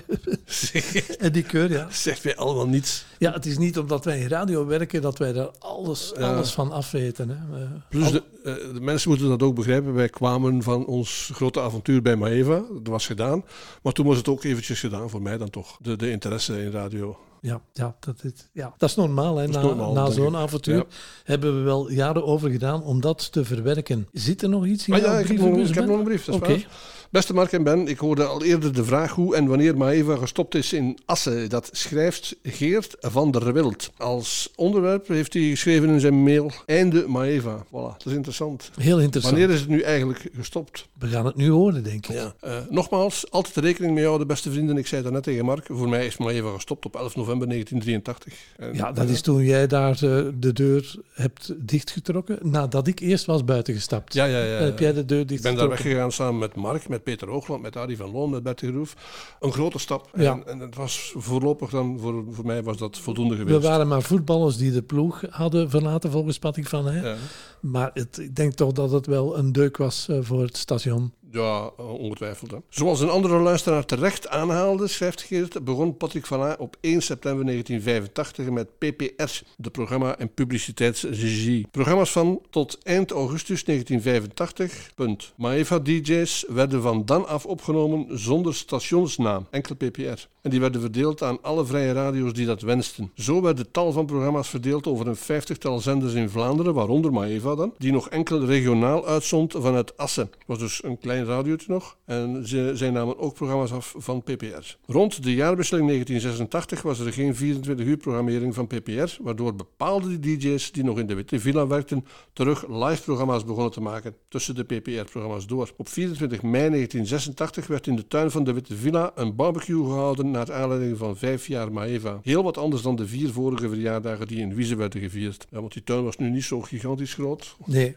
en 1.19 1.33
die 1.33 1.43
Keur, 1.43 1.71
ja. 1.71 1.87
Zegt 1.91 2.25
mij 2.25 2.37
allemaal 2.37 2.67
niets. 2.67 3.07
Ja, 3.19 3.33
het 3.33 3.47
is 3.47 3.59
niet 3.59 3.79
omdat 3.79 4.05
wij 4.05 4.21
in 4.21 4.29
radio 4.29 4.67
werken 4.67 5.03
dat 5.03 5.19
wij 5.19 5.33
daar 5.33 5.51
alles, 5.59 6.15
alles 6.15 6.53
van 6.53 6.73
afweten. 6.73 7.29
Hè. 7.29 7.67
Plus 7.89 8.11
de, 8.11 8.23
eh, 8.45 8.55
de 8.55 8.81
mensen 8.81 9.09
moeten 9.09 9.29
dat 9.29 9.43
ook 9.43 9.55
begrijpen. 9.55 9.95
Wij 9.95 10.09
kwamen 10.09 10.63
van 10.63 10.87
ons 10.87 11.31
grote 11.33 11.61
avontuur 11.61 12.03
bij 12.03 12.17
Maeva. 12.17 12.63
Dat 12.73 12.87
was 12.87 13.07
gedaan. 13.07 13.45
Maar 13.83 13.93
toen 13.93 14.07
was 14.07 14.17
het 14.17 14.29
ook 14.29 14.45
eventjes 14.45 14.81
gedaan 14.81 15.11
voor 15.11 15.23
mij 15.23 15.39
dan 15.39 15.51
toch. 15.51 15.79
De, 15.81 15.97
de 15.97 16.11
interesse 16.11 16.63
in 16.63 16.71
radio. 16.71 17.19
Ja, 17.45 17.61
ja, 17.73 17.97
dat, 18.01 18.25
is, 18.25 18.33
ja, 18.53 18.75
dat 18.79 18.89
is 18.89 18.95
normaal. 18.97 19.37
Hè. 19.37 19.49
Is 19.49 19.55
na 19.55 19.61
normaal, 19.63 19.93
na 19.93 20.11
zo'n 20.11 20.37
avontuur 20.37 20.77
Ja. 20.77 20.85
hebben 21.25 21.57
we 21.57 21.63
wel 21.63 21.91
jaren 21.91 22.25
over 22.25 22.51
gedaan 22.51 22.83
om 22.83 23.01
dat 23.01 23.33
te 23.33 23.45
verwerken. 23.45 24.09
Zit 24.13 24.43
er 24.43 24.49
nog 24.49 24.67
iets 24.67 24.89
in 24.89 24.95
Ah 24.95 25.01
ja, 25.01 25.19
ik 25.19 25.29
heb, 25.29 25.37
nog, 25.39 25.57
ik 25.69 25.75
heb 25.75 25.87
nog 25.87 25.99
een 25.99 26.05
brief. 26.05 26.25
Dat 26.25 26.35
is 26.35 26.41
Oké. 26.41 26.51
waar. 26.51 26.67
Beste 27.15 27.35
Mark 27.35 27.53
en 27.53 27.63
Ben, 27.63 27.89
ik 27.89 27.99
hoorde 27.99 28.25
al 28.25 28.43
eerder 28.43 28.75
de 28.75 28.85
vraag 28.85 29.13
hoe 29.13 29.37
en 29.37 29.47
wanneer 29.47 29.77
Maeva 29.77 30.17
gestopt 30.17 30.55
is 30.55 30.73
in 30.73 30.99
Assen. 31.05 31.51
Dat 31.51 31.69
schrijft 31.73 32.37
Geert 32.43 32.97
van 33.01 33.31
der 33.31 33.53
Wild. 33.53 33.91
Als 33.97 34.53
onderwerp 34.57 35.09
heeft 35.09 35.33
hij 35.33 35.43
geschreven 35.43 35.89
in 35.89 36.01
zijn 36.01 36.23
mail 36.23 36.51
Einde 36.67 37.05
Maeva. 37.09 37.65
Voilà, 37.67 37.71
dat 37.71 38.07
is 38.07 38.13
interessant. 38.13 38.71
Heel 38.81 39.01
interessant. 39.01 39.37
Wanneer 39.37 39.55
is 39.55 39.61
het 39.61 39.69
nu 39.69 39.81
eigenlijk 39.81 40.29
gestopt? 40.37 40.89
We 40.99 41.07
gaan 41.07 41.27
het 41.27 41.37
nu 41.37 41.51
horen, 41.51 41.83
denk 41.83 42.07
ik. 42.07 42.15
Ja. 42.15 42.35
Eh, 42.41 42.57
nogmaals, 42.71 43.31
altijd 43.31 43.57
rekening 43.57 43.95
mee 43.95 44.05
houden, 44.05 44.27
beste 44.27 44.51
vrienden. 44.51 44.77
Ik 44.77 44.87
zei 44.87 45.03
dat 45.03 45.13
net 45.13 45.23
tegen 45.23 45.45
Mark. 45.45 45.67
Voor 45.71 45.89
mij 45.89 46.07
is 46.07 46.17
Maeva 46.17 46.53
gestopt 46.55 46.85
op 46.85 46.97
11 46.97 47.17
november 47.17 47.49
1983. 47.49 48.35
En, 48.57 48.75
Ja, 48.75 48.93
dat 48.93 49.07
eh, 49.07 49.13
is 49.13 49.21
toen 49.21 49.45
jij 49.45 49.67
daar 49.67 49.95
eh, 49.95 50.25
de 50.39 50.53
deur 50.53 50.95
hebt 51.13 51.55
dichtgetrokken. 51.57 52.39
Nadat 52.43 52.87
ik 52.87 53.01
eerst 53.01 53.25
was 53.25 53.45
buitengestapt. 53.45 54.15
Ja, 54.15 54.25
ja, 54.25 54.45
ja. 54.45 54.59
Dan 54.59 54.67
heb 54.67 54.79
jij 54.79 54.93
de 54.93 55.05
deur 55.05 55.21
Ik 55.21 55.27
ben 55.27 55.37
daar 55.43 55.53
dichtgetrokken. 55.53 55.85
weggegaan 55.85 56.13
samen 56.13 56.39
met 56.39 56.55
Mark, 56.55 56.89
met 56.89 57.03
Peter 57.05 57.29
Hoogland, 57.29 57.63
met 57.63 57.77
Arie 57.77 57.97
van 57.97 58.11
Loon, 58.11 58.31
met 58.31 58.43
Bertie 58.43 58.69
Groef. 58.69 58.95
Een 59.41 59.53
grote 59.53 59.79
stap. 59.79 60.09
Ja. 60.17 60.33
En, 60.33 60.47
en 60.47 60.59
het 60.59 60.75
was 60.77 61.15
voorlopig 61.17 61.71
dan, 61.71 61.99
voor, 62.01 62.25
voor 62.31 62.47
mij 62.47 62.63
was 62.63 62.77
dat 62.77 62.99
voldoende 62.99 63.37
We 63.37 63.45
geweest. 63.45 63.63
waren 63.67 63.89
maar 63.89 64.03
voetballers 64.03 64.57
die 64.57 64.73
de 64.73 64.83
ploeg 64.83 65.23
hadden 65.31 65.71
verlaten, 65.71 66.11
volgens 66.11 66.39
Patrick 66.39 66.69
van. 66.69 66.95
Ja. 66.95 67.17
Maar 67.61 67.91
het, 67.95 68.19
ik 68.19 68.37
denk 68.37 68.53
toch 68.53 68.73
dat 68.73 68.91
het 68.91 69.07
wel 69.07 69.39
een 69.39 69.53
deuk 69.53 69.77
was 69.77 70.09
eh, 70.09 70.19
voor 70.21 70.43
het 70.43 70.57
station. 70.57 71.13
Ja, 71.35 71.67
ongetwijfeld. 71.77 72.51
Hè. 72.51 72.57
Zoals 72.69 73.01
een 73.01 73.09
andere 73.09 73.39
luisteraar 73.39 73.85
terecht 73.85 74.29
aanhaalde, 74.29 74.87
schrijft 74.87 75.23
Geert, 75.23 75.65
begon 75.65 75.97
Patrick 75.97 76.27
van 76.27 76.41
A 76.43 76.57
op 76.59 76.77
1 76.81 77.03
september 77.03 77.45
1985 77.45 78.51
met 78.51 78.79
PPR, 78.79 79.43
de 79.57 79.71
programma- 79.71 80.19
en 80.19 80.35
publiciteitsregie. 80.35 81.67
Programma's 81.71 82.13
van 82.13 82.41
tot 82.51 82.79
eind 82.83 83.11
augustus 83.11 83.65
1985. 83.65 84.91
Punt. 84.95 85.33
Maeva 85.37 85.79
DJ's 85.79 86.45
werden 86.49 86.83
van 86.83 87.05
dan 87.05 87.27
af 87.29 87.47
opgenomen 87.47 88.19
zonder 88.19 88.55
stationsnaam, 88.55 89.47
enkel 89.51 89.75
PPR. 89.75 90.27
En 90.45 90.51
die 90.51 90.61
werden 90.61 90.81
verdeeld 90.81 91.23
aan 91.23 91.43
alle 91.43 91.65
vrije 91.67 91.93
radio's 91.93 92.33
die 92.33 92.47
dat 92.47 92.61
wensten. 92.63 93.11
Zo 93.15 93.43
werd 93.43 93.57
de 93.57 93.71
tal 93.71 93.93
van 93.93 94.07
programma's 94.07 94.49
verdeeld 94.49 94.87
over 94.87 95.07
een 95.07 95.17
vijftigtal 95.17 95.81
zenders 95.81 96.15
in 96.15 96.29
Vlaanderen, 96.29 96.75
waaronder 96.75 97.13
Maeva 97.13 97.55
dan, 97.55 97.75
die 97.79 97.93
nog 97.93 98.09
enkel 98.09 98.45
regionaal 98.45 99.07
uitzond 99.07 99.55
vanuit 99.59 99.97
Assen. 99.97 100.31
Was 100.47 100.59
dus 100.59 100.83
een 100.85 100.99
klein 100.99 101.24
radiootje 101.25 101.73
nog. 101.73 101.97
En 102.05 102.49
ze, 102.49 102.71
zij 102.75 102.91
namen 102.91 103.19
ook 103.19 103.35
programma's 103.35 103.73
af 103.73 103.95
van 103.97 104.23
PPR. 104.23 104.77
Rond 104.87 105.23
de 105.23 105.35
jaarwisseling 105.35 105.87
1986 105.87 106.83
was 106.83 106.99
er 106.99 107.13
geen 107.13 107.35
24 107.35 107.87
uur 107.87 107.97
programmering 107.97 108.55
van 108.55 108.67
PPR, 108.67 109.17
waardoor 109.21 109.55
bepaalde 109.55 110.21
DJ's 110.21 110.73
die 110.73 110.85
nog 110.85 110.99
in 110.99 111.07
de 111.07 111.15
Witte 111.15 111.41
Villa 111.41 111.67
werkten, 111.67 112.05
terug 112.33 112.69
live 112.69 113.03
programma's 113.03 113.45
begonnen 113.45 113.73
te 113.73 113.81
maken 113.81 114.15
tussen 114.29 114.55
de 114.55 114.65
PPR-programma's 114.65 115.47
door. 115.47 115.73
Op 115.77 115.89
24 115.89 116.43
mei 116.43 116.71
1986 116.71 117.67
werd 117.67 117.87
in 117.87 117.97
de 117.97 118.09
tuin 118.09 118.31
van 118.31 118.45
de 118.45 118.53
Witte 118.53 118.75
Villa 118.75 119.13
een 119.15 119.35
barbecue 119.35 119.85
gehouden 119.85 120.31
naar 120.31 120.53
aanleiding 120.53 120.99
van 120.99 121.17
vijf 121.17 121.47
jaar 121.47 121.73
Maeva. 121.73 122.19
Heel 122.23 122.43
wat 122.43 122.59
anders 122.59 122.83
dan 122.83 122.97
de 122.97 123.07
vier 123.07 123.33
vorige 123.33 123.69
verjaardagen 123.69 124.27
die 124.27 124.41
in 124.41 124.55
Wiese 124.55 124.77
werden 124.77 125.01
gevierd. 125.01 125.47
Ja, 125.51 125.61
want 125.61 125.73
die 125.73 125.83
tuin 125.83 126.05
was 126.05 126.17
nu 126.17 126.31
niet 126.31 126.45
zo 126.45 126.61
gigantisch 126.61 127.15
groot. 127.15 127.57
Nee. 127.65 127.95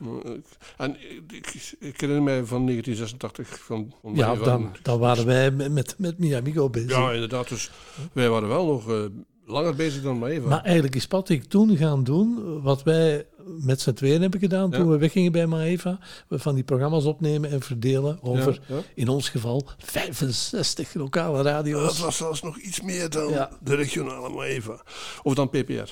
En 0.78 0.96
ik, 1.28 1.48
ik, 1.54 1.76
ik 1.80 2.02
herinner 2.02 2.24
mij 2.24 2.46
van 2.46 2.66
1986 2.66 3.07
86 3.08 3.60
van, 3.60 3.94
van 4.02 4.16
Ja, 4.16 4.36
dan, 4.36 4.76
dan 4.82 5.00
waren 5.00 5.26
wij 5.26 5.52
met, 5.52 5.72
met, 5.72 5.96
met 5.98 6.20
Miamigo 6.20 6.70
bezig. 6.70 6.92
Ja, 6.92 7.12
inderdaad. 7.12 7.50
Dus 7.50 7.72
wij 8.14 8.30
waren 8.30 8.48
wel 8.48 8.66
nog 8.66 8.92
eh, 8.92 9.04
langer 9.48 9.76
bezig 9.76 10.02
dan 10.02 10.18
Maeva. 10.18 10.48
Maar 10.48 10.64
eigenlijk 10.64 10.96
is 10.96 11.08
Patrick 11.08 11.44
toen 11.44 11.78
gaan 11.78 12.04
doen 12.04 12.62
wat 12.62 12.84
wij 12.84 13.26
met 13.60 13.82
z'n 13.82 13.94
tweeën 13.94 14.22
hebben 14.22 14.40
gedaan 14.40 14.72
toen 14.72 14.84
Ja. 14.86 14.90
we 14.92 14.98
weggingen 14.98 15.32
bij 15.32 15.46
Maeva. 15.48 16.00
We 16.28 16.40
van 16.40 16.56
die 16.56 16.64
programma's 16.64 17.06
opnemen 17.06 17.50
en 17.52 17.62
verdelen 17.62 18.20
over, 18.22 18.60
Ja, 18.68 18.76
ja. 18.76 18.82
in 18.96 19.08
ons 19.08 19.30
geval, 19.30 19.68
65 19.78 20.94
lokale 20.94 21.42
radio's. 21.42 21.84
Dat 21.86 21.98
was 21.98 22.18
zelfs 22.18 22.42
nog 22.42 22.58
iets 22.60 22.82
meer 22.82 23.10
dan 23.10 23.48
de 23.64 23.76
regionale 23.76 24.30
Maeva. 24.30 24.82
Of 25.24 25.34
dan 25.34 25.50
PPR. 25.50 25.92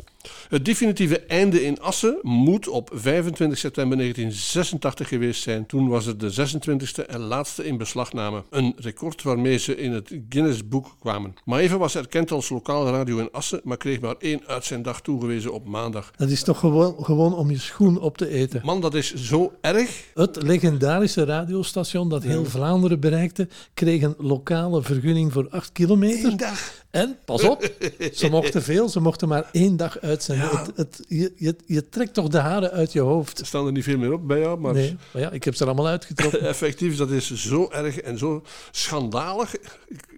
Het 0.50 0.66
definitieve 0.66 1.20
einde 1.20 1.64
in 1.64 1.82
Assen 1.82 2.20
moet 2.22 2.68
op 2.68 2.90
25 2.94 3.58
september 3.58 3.98
1986 3.98 5.08
geweest 5.08 5.42
zijn. 5.42 5.66
Toen 5.66 5.88
was 5.88 6.06
het 6.06 6.20
de 6.20 6.32
26e 6.32 7.06
en 7.08 7.20
laatste 7.20 7.66
in 7.66 7.78
beslagname. 7.78 8.44
Een 8.50 8.74
record 8.78 9.24
waarmee 9.24 9.58
ze 9.58 9.76
in 9.78 9.92
het 9.92 10.16
Guinness 10.30 10.68
Boek 10.68 10.96
kwamen. 11.00 11.34
Maeva 11.46 11.78
was 11.78 11.96
erkend 11.96 12.32
als 12.32 12.50
lokale 12.50 12.92
radio 12.92 13.18
in 13.18 13.30
Assen, 13.32 13.44
maar 13.64 13.78
kreeg 13.78 14.00
maar 14.00 14.16
één 14.20 14.42
uitzenddag 14.48 15.02
toegewezen 15.02 15.54
op 15.54 15.66
maandag. 15.68 16.12
Dat 16.18 16.30
is 16.30 16.44
toch 16.44 16.60
gewoon, 16.60 16.96
gewoon 17.04 17.34
om 17.36 17.52
je 17.52 17.60
schoen 17.60 18.00
op 18.00 18.18
te 18.18 18.28
eten. 18.28 18.62
Man, 18.64 18.82
dat 18.82 18.94
is 18.94 19.14
zo 19.14 19.54
erg. 19.62 20.04
Het 20.14 20.42
legendarische 20.42 21.26
radiostation 21.26 22.10
dat 22.10 22.24
heel 22.24 22.46
Vlaanderen 22.46 23.00
bereikte, 23.00 23.48
kreeg 23.74 24.02
een 24.02 24.16
lokale 24.18 24.82
vergunning 24.82 25.34
voor 25.34 25.48
8 25.50 25.72
kilometer. 25.72 26.32
Eén 26.32 26.38
dag. 26.38 26.84
En, 26.90 27.18
pas 27.26 27.44
op, 27.44 27.72
ze 28.14 28.30
mochten 28.30 28.64
veel, 28.72 28.90
ze 28.90 29.00
mochten 29.00 29.28
maar 29.28 29.50
één 29.52 29.78
dag 29.78 30.00
uitzenden. 30.00 30.50
Ja. 30.52 30.58
Het, 30.60 30.72
het, 30.76 31.06
je, 31.08 31.34
je, 31.36 31.56
je 31.66 31.90
trekt 31.90 32.14
toch 32.14 32.28
de 32.28 32.38
haren 32.38 32.72
uit 32.72 32.94
je 32.94 33.00
hoofd. 33.00 33.40
Er 33.40 33.46
staan 33.46 33.66
er 33.66 33.72
niet 33.72 33.84
veel 33.84 33.98
meer 33.98 34.14
op 34.14 34.28
bij 34.28 34.40
jou, 34.40 34.60
maar 34.60 34.74
Nee, 34.74 34.98
maar 35.12 35.22
ja, 35.22 35.32
ik 35.32 35.44
heb 35.44 35.56
ze 35.56 35.62
er 35.62 35.68
allemaal 35.70 35.88
uitgetrokken. 35.88 36.42
effectief, 36.56 36.98
dat 36.98 37.10
is 37.10 37.34
zo 37.34 37.70
erg 37.72 38.00
en 38.00 38.18
zo 38.18 38.44
schandalig. 38.72 39.56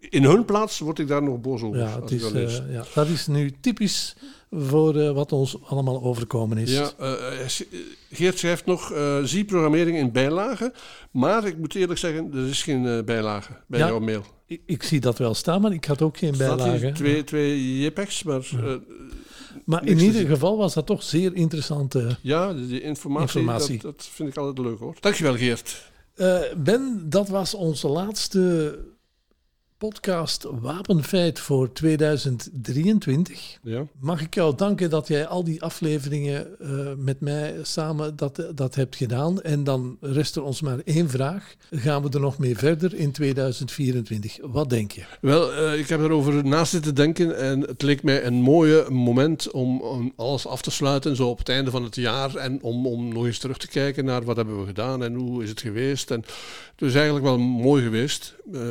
In 0.09 0.23
hun 0.23 0.45
plaats 0.45 0.79
word 0.79 0.99
ik 0.99 1.07
daar 1.07 1.23
nog 1.23 1.41
boos 1.41 1.61
over. 1.61 1.79
Ja, 1.79 2.01
het 2.01 2.11
is, 2.11 2.31
eh, 2.31 2.73
ja, 2.73 2.83
dat 2.93 3.07
is 3.07 3.16
nu 3.25 3.51
typisch 3.61 4.15
voor 4.51 4.95
eh, 4.95 5.11
wat 5.11 5.31
ons 5.31 5.57
allemaal 5.65 6.03
overkomen 6.03 6.57
is. 6.57 6.71
Ja, 6.71 6.91
eh, 6.99 7.41
eh, 7.41 7.49
Geert 8.11 8.37
schrijft 8.39 8.65
nog, 8.65 8.91
eh, 8.91 9.17
zie 9.23 9.45
programmering 9.45 9.97
in 9.97 10.11
bijlagen. 10.11 10.73
Maar 11.11 11.45
ik 11.45 11.57
moet 11.57 11.75
eerlijk 11.75 11.99
zeggen, 11.99 12.31
er 12.33 12.47
is 12.47 12.63
geen 12.63 13.05
bijlage 13.05 13.51
bij 13.67 13.79
Ja. 13.79 13.87
jouw 13.87 13.99
mail. 13.99 14.23
Ik, 14.45 14.61
ik 14.65 14.83
zie 14.83 14.99
dat 14.99 15.17
wel 15.17 15.33
staan, 15.33 15.61
maar 15.61 15.73
ik 15.73 15.85
had 15.85 16.01
ook 16.01 16.17
geen 16.17 16.37
bijlage. 16.37 16.91
twee, 16.91 17.23
twee 17.23 17.79
JPEGs, 17.81 18.23
maar 18.23 18.41
Maar 19.65 19.85
in 19.85 19.99
ieder 19.99 20.27
geval 20.27 20.57
was 20.57 20.73
dat 20.73 20.85
toch 20.85 21.03
zeer 21.03 21.35
interessante 21.35 22.17
ja, 22.21 22.53
die 22.53 22.81
informatie, 22.81 23.39
Informatie. 23.39 23.79
Dat, 23.79 23.95
dat 23.97 24.07
vind 24.11 24.29
ik 24.29 24.37
altijd 24.37 24.67
leuk 24.67 24.79
hoor. 24.79 24.95
Dankjewel 24.99 25.35
Geert. 25.35 25.91
Ben, 26.57 27.05
dat 27.09 27.27
was 27.29 27.53
onze 27.53 27.87
laatste 27.87 28.79
podcast 29.77 30.47
Wapenfeit 30.61 31.39
voor 31.39 31.73
2023. 31.73 33.57
Ja. 33.61 33.87
Mag 33.99 34.21
ik 34.21 34.33
jou 34.33 34.55
danken 34.55 34.89
dat 34.89 35.07
jij 35.07 35.27
al 35.27 35.43
die 35.43 35.61
afleveringen 35.61 36.59
eh, 36.59 36.69
met 36.97 37.19
mij 37.19 37.55
samen 37.61 38.15
dat, 38.15 38.43
dat 38.55 38.75
hebt 38.75 38.95
gedaan. 38.95 39.41
En 39.41 39.63
dan 39.63 39.97
rest 40.01 40.35
er 40.35 40.43
ons 40.43 40.61
maar 40.61 40.79
één 40.83 41.09
vraag. 41.09 41.55
Gaan 41.71 42.03
we 42.03 42.09
er 42.09 42.19
nog 42.19 42.37
mee 42.37 42.57
verder 42.57 42.93
in 42.93 43.11
2024? 43.11 44.37
Wat 44.41 44.69
denk 44.69 44.91
je? 44.91 45.03
Wel, 45.21 45.53
eh, 45.53 45.79
ik 45.79 45.87
heb 45.89 45.99
erover 45.99 46.45
na 46.45 46.65
zitten 46.65 46.95
denken 46.95 47.37
en 47.37 47.61
het 47.61 47.81
leek 47.81 48.03
mij 48.03 48.25
een 48.25 48.41
mooie 48.41 48.85
moment 48.89 49.51
om, 49.51 49.81
om 49.81 50.13
alles 50.15 50.47
af 50.47 50.61
te 50.61 50.71
sluiten, 50.71 51.15
zo 51.15 51.29
op 51.29 51.37
het 51.37 51.49
einde 51.49 51.71
van 51.71 51.83
het 51.83 51.95
jaar. 51.95 52.35
En 52.35 52.61
om, 52.61 52.87
om 52.87 53.13
nog 53.13 53.25
eens 53.25 53.39
terug 53.39 53.57
te 53.57 53.67
kijken 53.67 54.05
naar 54.05 54.23
wat 54.23 54.35
hebben 54.35 54.59
we 54.59 54.65
gedaan 54.65 55.03
en 55.03 55.13
hoe 55.13 55.43
is 55.43 55.49
het 55.49 55.61
geweest. 55.61 56.11
En 56.11 56.23
het 56.77 56.89
is 56.89 56.95
eigenlijk 56.95 57.25
wel 57.25 57.37
mooi 57.37 57.83
geweest. 57.83 58.35
Eh, 58.53 58.61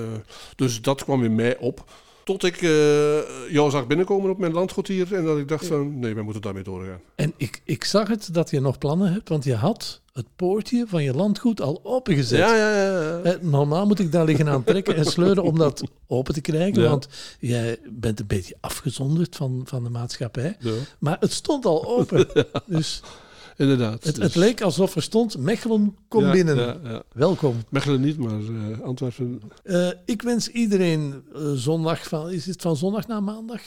dus 0.57 0.83
dat 0.83 1.05
kwam 1.05 1.25
in 1.25 1.35
mij 1.35 1.59
op. 1.59 1.85
Tot 2.25 2.45
ik 2.45 2.63
eh, 2.63 3.51
jou 3.51 3.71
zag 3.71 3.87
binnenkomen 3.87 4.31
op 4.31 4.39
mijn 4.39 4.53
landgoed 4.53 4.87
hier 4.89 5.15
en 5.15 5.25
dat 5.25 5.39
ik 5.39 5.49
dacht 5.49 5.67
van, 5.67 5.99
nee, 5.99 6.15
wij 6.15 6.23
moeten 6.23 6.43
daarmee 6.43 6.63
doorgaan. 6.63 7.01
En 7.15 7.33
ik, 7.37 7.61
ik 7.65 7.85
zag 7.85 8.09
het 8.09 8.29
dat 8.35 8.51
je 8.51 8.61
nog 8.61 8.79
plannen 8.79 9.13
hebt, 9.13 9.29
want 9.29 9.45
je 9.45 9.55
had 9.55 10.01
het 10.13 10.27
poortje 10.37 10.85
van 10.89 11.03
je 11.03 11.15
landgoed 11.15 11.61
al 11.61 11.81
opengezet. 11.83 12.39
Ja, 12.39 12.57
ja, 12.57 12.71
ja. 12.83 13.01
ja. 13.01 13.21
Eh, 13.23 13.41
Normaal 13.41 13.87
moet 13.87 13.99
ik 13.99 14.13
daar 14.13 14.25
liggen 14.25 14.49
aan 14.49 14.65
trekken 14.65 14.97
en 14.97 15.05
sleuren 15.05 15.43
om 15.43 15.59
dat 15.59 15.83
open 16.07 16.35
te 16.35 16.41
krijgen, 16.41 16.83
Ja. 16.83 16.89
want 16.89 17.09
jij 17.41 17.79
bent 17.91 18.21
een 18.21 18.27
beetje 18.27 18.57
afgezonderd 18.61 19.37
van, 19.37 19.63
van 19.65 19.85
de 19.85 19.91
maatschappij. 19.91 20.57
Ja. 20.61 20.73
Maar 20.99 21.17
het 21.21 21.33
stond 21.33 21.65
al 21.65 21.87
open. 21.87 22.27
Dus 22.67 23.03
Inderdaad. 23.57 24.05
het, 24.05 24.15
Dus- 24.15 24.25
het 24.25 24.35
leek 24.35 24.61
alsof 24.61 24.95
er 24.95 25.03
stond, 25.03 25.39
Mechelen, 25.39 25.97
kom 26.09 26.25
Ja, 26.25 26.31
binnen. 26.33 26.57
ja, 26.57 26.77
ja. 26.85 27.03
Welkom. 27.13 27.55
Mechelen 27.71 28.01
niet, 28.01 28.19
maar 28.19 28.31
eh, 28.41 28.81
Antwerpen. 28.81 29.41
Eh, 29.63 29.89
ik 30.05 30.23
wens 30.23 30.49
iedereen 30.49 31.15
eh, 31.35 31.41
zondag 31.55 32.09
van, 32.09 32.31
is 32.31 32.47
het 32.47 32.63
van 32.63 32.77
zondag 32.77 33.07
naar 33.07 33.23
maandag 33.23 33.61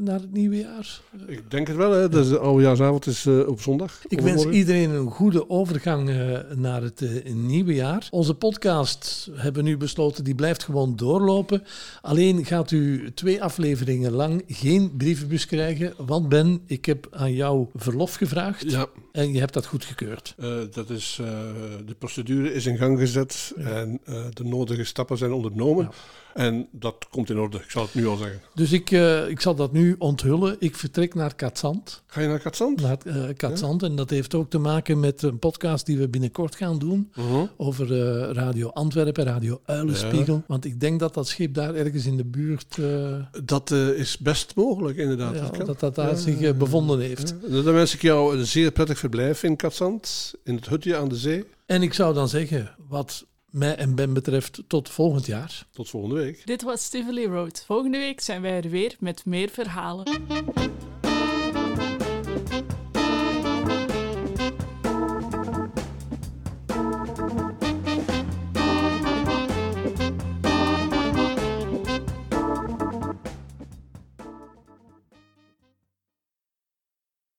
naar 0.00 0.20
het 0.20 0.32
nieuwe 0.32 0.56
jaar? 0.56 1.00
Ik 1.26 1.50
denk 1.50 1.66
het 1.66 1.76
wel, 1.76 1.90
hè. 1.90 2.08
Dus 2.08 2.28
de 2.28 2.38
oudejaarsavond 2.38 3.06
is 3.06 3.26
op 3.26 3.60
zondag. 3.60 4.00
Ik 4.08 4.20
wens 4.20 4.44
iedereen 4.44 4.90
een 4.90 5.10
goede 5.10 5.50
overgang 5.50 6.10
naar 6.54 6.82
het 6.82 7.02
nieuwe 7.34 7.74
jaar. 7.74 8.08
Onze 8.10 8.34
podcast 8.34 9.30
hebben 9.34 9.62
we 9.64 9.68
nu 9.68 9.76
besloten, 9.76 10.24
die 10.24 10.34
blijft 10.34 10.64
gewoon 10.64 10.96
doorlopen. 10.96 11.62
Alleen 12.00 12.44
gaat 12.44 12.70
u 12.70 13.12
twee 13.14 13.42
afleveringen 13.42 14.12
lang 14.12 14.42
geen 14.46 14.96
brievenbus 14.96 15.46
krijgen, 15.46 15.94
want 16.06 16.28
Ben, 16.28 16.60
ik 16.66 16.84
heb 16.84 17.06
aan 17.10 17.32
jou 17.32 17.66
verlof 17.74 18.14
gevraagd 18.14 18.70
Ja, 18.70 18.86
en 19.16 19.32
je 19.32 19.38
hebt 19.38 19.54
dat 19.54 19.66
goedgekeurd. 19.66 20.34
Eh, 20.38 20.56
dat 20.70 20.90
is, 20.90 21.18
eh, 21.20 21.26
de 21.86 21.94
procedure 21.98 22.54
is 22.54 22.66
in 22.66 22.76
gang 22.76 22.98
gezet 22.98 23.52
en 23.56 24.00
eh, 24.04 24.24
de 24.32 24.44
nodige 24.44 24.84
stappen 24.84 25.18
zijn 25.18 25.32
ondernomen. 25.32 25.84
Ja. 25.84 25.90
En 26.42 26.68
dat 26.70 27.06
komt 27.10 27.30
in 27.30 27.38
orde, 27.38 27.56
ik 27.56 27.70
zal 27.70 27.82
het 27.82 27.94
nu 27.94 28.06
al 28.06 28.16
zeggen. 28.16 28.40
Dus 28.54 28.72
ik, 28.72 28.90
ik 29.28 29.40
zal 29.40 29.54
dat 29.54 29.72
nu 29.72 29.94
onthullen. 29.98 30.56
Ik 30.58 30.76
vertrek 30.76 31.14
naar 31.14 31.34
Katzand. 31.34 32.02
Ga 32.06 32.20
je 32.20 32.28
naar 32.28 32.38
Katzand? 32.38 32.80
Naar 32.80 33.34
Katzand. 33.34 33.82
En 33.82 33.96
dat 33.96 34.10
heeft 34.10 34.34
ook 34.34 34.50
te 34.50 34.58
maken 34.58 35.00
met 35.00 35.22
een 35.22 35.38
podcast 35.38 35.86
die 35.86 35.98
we 35.98 36.08
binnenkort 36.08 36.56
gaan 36.56 36.78
doen. 36.78 37.10
Mhm. 37.14 37.44
Over 37.56 37.88
Radio 38.32 38.68
Antwerpen, 38.68 39.24
Radio 39.24 39.60
Uilenspiegel. 39.64 40.42
Want 40.46 40.64
ik 40.64 40.80
denk 40.80 41.00
dat 41.00 41.14
dat 41.14 41.28
schip 41.28 41.54
daar 41.54 41.74
ergens 41.74 42.06
in 42.06 42.16
de 42.16 42.24
buurt... 42.24 42.78
Dat 43.44 43.70
is 43.70 44.18
best 44.18 44.52
mogelijk, 44.54 44.98
inderdaad. 44.98 45.56
dat, 45.56 45.66
dat 45.66 45.80
dat 45.80 45.94
daar 45.94 46.16
zich 46.16 46.56
bevonden 46.56 47.00
heeft. 47.00 47.34
Dan 47.48 47.64
wens 47.64 47.94
ik 47.94 48.02
jou 48.02 48.38
een 48.38 48.46
zeer 48.46 48.72
prettig 48.86 49.10
verblijf 49.10 49.42
in 49.42 49.56
Katzand, 49.56 50.34
in 50.44 50.54
het 50.54 50.68
hutje 50.68 50.96
aan 50.96 51.08
de 51.08 51.16
zee. 51.16 51.44
En 51.66 51.82
ik 51.82 51.92
zou 51.92 52.14
dan 52.14 52.28
zeggen, 52.28 52.74
wat 52.88 53.26
mij 53.50 53.76
en 53.76 53.94
Ben 53.94 54.12
betreft, 54.12 54.62
tot 54.66 54.88
volgend 54.88 55.26
jaar. 55.26 55.66
Tot 55.72 55.88
volgende 55.90 56.14
week. 56.14 56.46
Dit 56.46 56.62
was 56.62 56.88
Tivoli 56.88 57.26
Road. 57.26 57.64
Volgende 57.66 57.98
week 57.98 58.20
zijn 58.20 58.42
wij 58.42 58.62
er 58.62 58.70
weer 58.70 58.96
met 58.98 59.24
meer 59.24 59.48
verhalen. 59.48 60.04